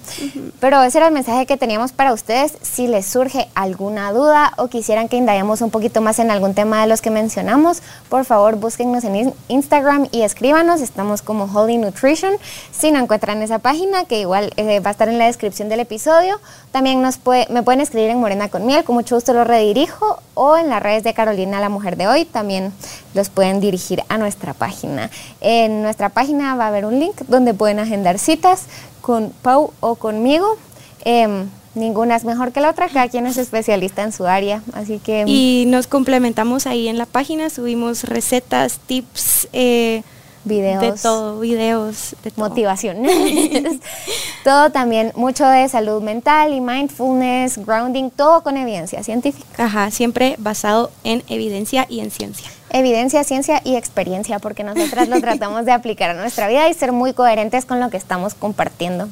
pero 0.60 0.84
ese 0.84 1.00
era 1.00 1.08
el 1.08 1.13
mensaje 1.13 1.45
que 1.45 1.58
teníamos 1.58 1.91
para 1.91 2.13
ustedes. 2.13 2.54
Si 2.62 2.88
les 2.88 3.06
surge 3.06 3.48
alguna 3.56 4.12
duda 4.12 4.54
o 4.58 4.67
quisieran 4.67 5.08
que 5.08 5.17
indaguemos 5.17 5.62
un 5.62 5.71
poquito 5.71 6.02
más 6.02 6.19
en 6.19 6.30
algún 6.32 6.54
tema 6.54 6.82
de 6.82 6.88
los 6.88 7.02
que 7.02 7.10
mencionamos, 7.10 7.82
por 8.10 8.26
favor 8.26 8.58
búsquennos 8.58 9.04
en 9.04 9.34
Instagram 9.48 10.08
y 10.12 10.21
escríbanos. 10.21 10.82
Estamos 10.82 11.21
como 11.21 11.45
Holy 11.45 11.78
Nutrition. 11.78 12.34
Si 12.71 12.91
no 12.91 13.00
encuentran 13.00 13.41
esa 13.41 13.60
página, 13.60 14.06
que 14.06 14.19
igual 14.19 14.52
eh, 14.58 14.80
va 14.80 14.89
a 14.89 14.91
estar 14.91 15.10
en 15.10 15.17
la 15.17 15.26
descripción 15.26 15.69
del 15.69 15.80
episodio, 15.80 16.39
también 16.71 17.02
nos 17.02 17.17
puede, 17.17 17.48
me 17.50 17.63
pueden 17.63 17.82
escribir 17.82 18.10
en 18.10 18.19
Morena 18.19 18.50
con 18.50 18.65
Miel, 18.65 18.84
con 18.84 18.95
mucho 18.95 19.15
gusto 19.15 19.34
lo 19.34 19.43
redirijo, 19.43 20.21
o 20.34 20.58
en 20.58 20.69
las 20.69 20.82
redes 20.84 21.04
de 21.04 21.13
Carolina 21.13 21.60
la 21.60 21.69
Mujer 21.75 21.97
de 21.97 22.07
Hoy, 22.07 22.25
también 22.25 22.71
los 23.13 23.29
pueden 23.29 23.59
dirigir 23.59 24.01
a 24.09 24.17
nuestra 24.17 24.53
página. 24.53 25.11
En 25.41 25.81
nuestra 25.81 26.09
página 26.09 26.55
va 26.55 26.65
a 26.65 26.67
haber 26.69 26.85
un 26.85 26.99
link 26.99 27.15
donde 27.27 27.53
pueden 27.53 27.79
agendar 27.79 28.17
citas 28.17 28.63
con 29.01 29.31
Pau 29.41 29.73
o 29.81 29.95
conmigo. 29.95 30.57
Em, 31.03 31.49
ninguna 31.75 32.15
es 32.15 32.23
mejor 32.23 32.51
que 32.51 32.61
la 32.61 32.69
otra, 32.69 32.88
cada 32.88 33.09
quien 33.09 33.27
es 33.27 33.38
especialista 33.38 34.03
en 34.03 34.11
su 34.11 34.25
área, 34.25 34.63
así 34.73 34.99
que... 34.99 35.25
Y 35.27 35.65
nos 35.67 35.88
complementamos 35.88 36.65
ahí 36.65 36.88
en 36.88 36.97
la 36.97 37.05
página, 37.05 37.49
subimos 37.49 38.05
recetas, 38.05 38.79
tips, 38.88 39.49
eh, 39.53 40.03
videos. 40.45 40.81
De 40.81 40.91
todo, 40.93 41.39
videos, 41.39 42.15
de 42.23 42.31
todo. 42.31 42.49
Motivación. 42.49 42.97
todo 44.43 44.71
también, 44.71 45.12
mucho 45.15 45.45
de 45.45 45.67
salud 45.67 46.01
mental 46.01 46.53
y 46.53 46.62
mindfulness, 46.62 47.58
grounding, 47.65 48.10
todo 48.10 48.41
con 48.43 48.58
evidencia 48.58 49.03
científica. 49.03 49.65
Ajá, 49.65 49.91
siempre 49.91 50.36
basado 50.38 50.91
en 51.03 51.23
evidencia 51.27 51.86
y 51.89 51.99
en 51.99 52.12
ciencia. 52.12 52.49
Evidencia, 52.69 53.23
ciencia 53.23 53.62
y 53.63 53.75
experiencia, 53.75 54.39
porque 54.39 54.63
nosotras 54.63 55.08
lo 55.08 55.19
tratamos 55.21 55.65
de 55.65 55.71
aplicar 55.71 56.12
a 56.12 56.13
nuestra 56.13 56.47
vida 56.47 56.67
y 56.69 56.73
ser 56.73 56.91
muy 56.91 57.13
coherentes 57.13 57.65
con 57.65 57.79
lo 57.79 57.89
que 57.89 57.97
estamos 57.97 58.34
compartiendo. 58.34 59.10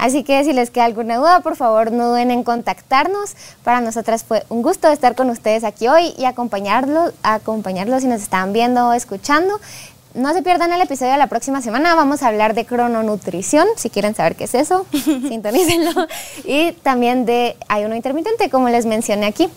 Así 0.00 0.24
que 0.24 0.42
si 0.44 0.54
les 0.54 0.70
queda 0.70 0.86
alguna 0.86 1.18
duda, 1.18 1.40
por 1.40 1.56
favor 1.56 1.92
no 1.92 2.08
duden 2.08 2.30
en 2.30 2.42
contactarnos. 2.42 3.36
Para 3.62 3.82
nosotras 3.82 4.24
fue 4.24 4.44
un 4.48 4.62
gusto 4.62 4.88
estar 4.88 5.14
con 5.14 5.28
ustedes 5.28 5.62
aquí 5.62 5.88
hoy 5.88 6.14
y 6.16 6.24
acompañarlos, 6.24 7.12
acompañarlos 7.22 8.00
si 8.00 8.08
nos 8.08 8.22
están 8.22 8.54
viendo 8.54 8.88
o 8.88 8.92
escuchando. 8.94 9.60
No 10.12 10.32
se 10.34 10.42
pierdan 10.42 10.72
el 10.72 10.80
episodio 10.80 11.12
de 11.12 11.18
la 11.18 11.28
próxima 11.28 11.62
semana. 11.62 11.94
Vamos 11.94 12.22
a 12.22 12.28
hablar 12.28 12.54
de 12.54 12.66
crononutrición. 12.66 13.66
Si 13.76 13.90
quieren 13.90 14.14
saber 14.14 14.34
qué 14.34 14.44
es 14.44 14.54
eso, 14.54 14.84
sintonícenlo. 14.92 16.08
Y 16.44 16.72
también 16.72 17.26
de 17.26 17.56
ayuno 17.68 17.94
intermitente, 17.94 18.50
como 18.50 18.68
les 18.68 18.86
mencioné 18.86 19.26
aquí. 19.26 19.48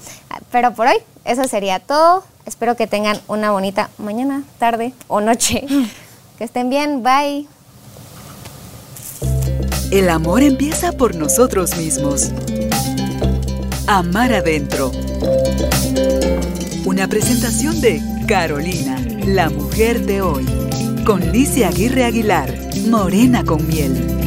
Pero 0.51 0.73
por 0.73 0.87
hoy, 0.87 0.97
eso 1.25 1.43
sería 1.45 1.79
todo. 1.79 2.23
Espero 2.45 2.75
que 2.75 2.85
tengan 2.85 3.19
una 3.27 3.51
bonita 3.51 3.89
mañana, 3.97 4.43
tarde 4.59 4.93
o 5.07 5.21
noche. 5.21 5.65
Que 6.35 6.45
estén 6.45 6.71
bien. 6.71 7.03
Bye. 7.03 7.47
El 9.91 10.09
amor 10.09 10.41
empieza 10.41 10.91
por 10.91 11.13
nosotros 11.13 11.77
mismos. 11.77 12.31
Amar 13.85 14.33
adentro. 14.33 14.91
Una 16.85 17.07
presentación 17.07 17.79
de 17.81 18.01
Carolina, 18.27 18.97
la 19.25 19.49
mujer 19.49 20.05
de 20.05 20.21
hoy. 20.21 20.45
Con 21.05 21.31
Licia 21.31 21.69
Aguirre 21.69 22.05
Aguilar, 22.05 22.53
Morena 22.89 23.43
con 23.43 23.65
miel. 23.67 24.22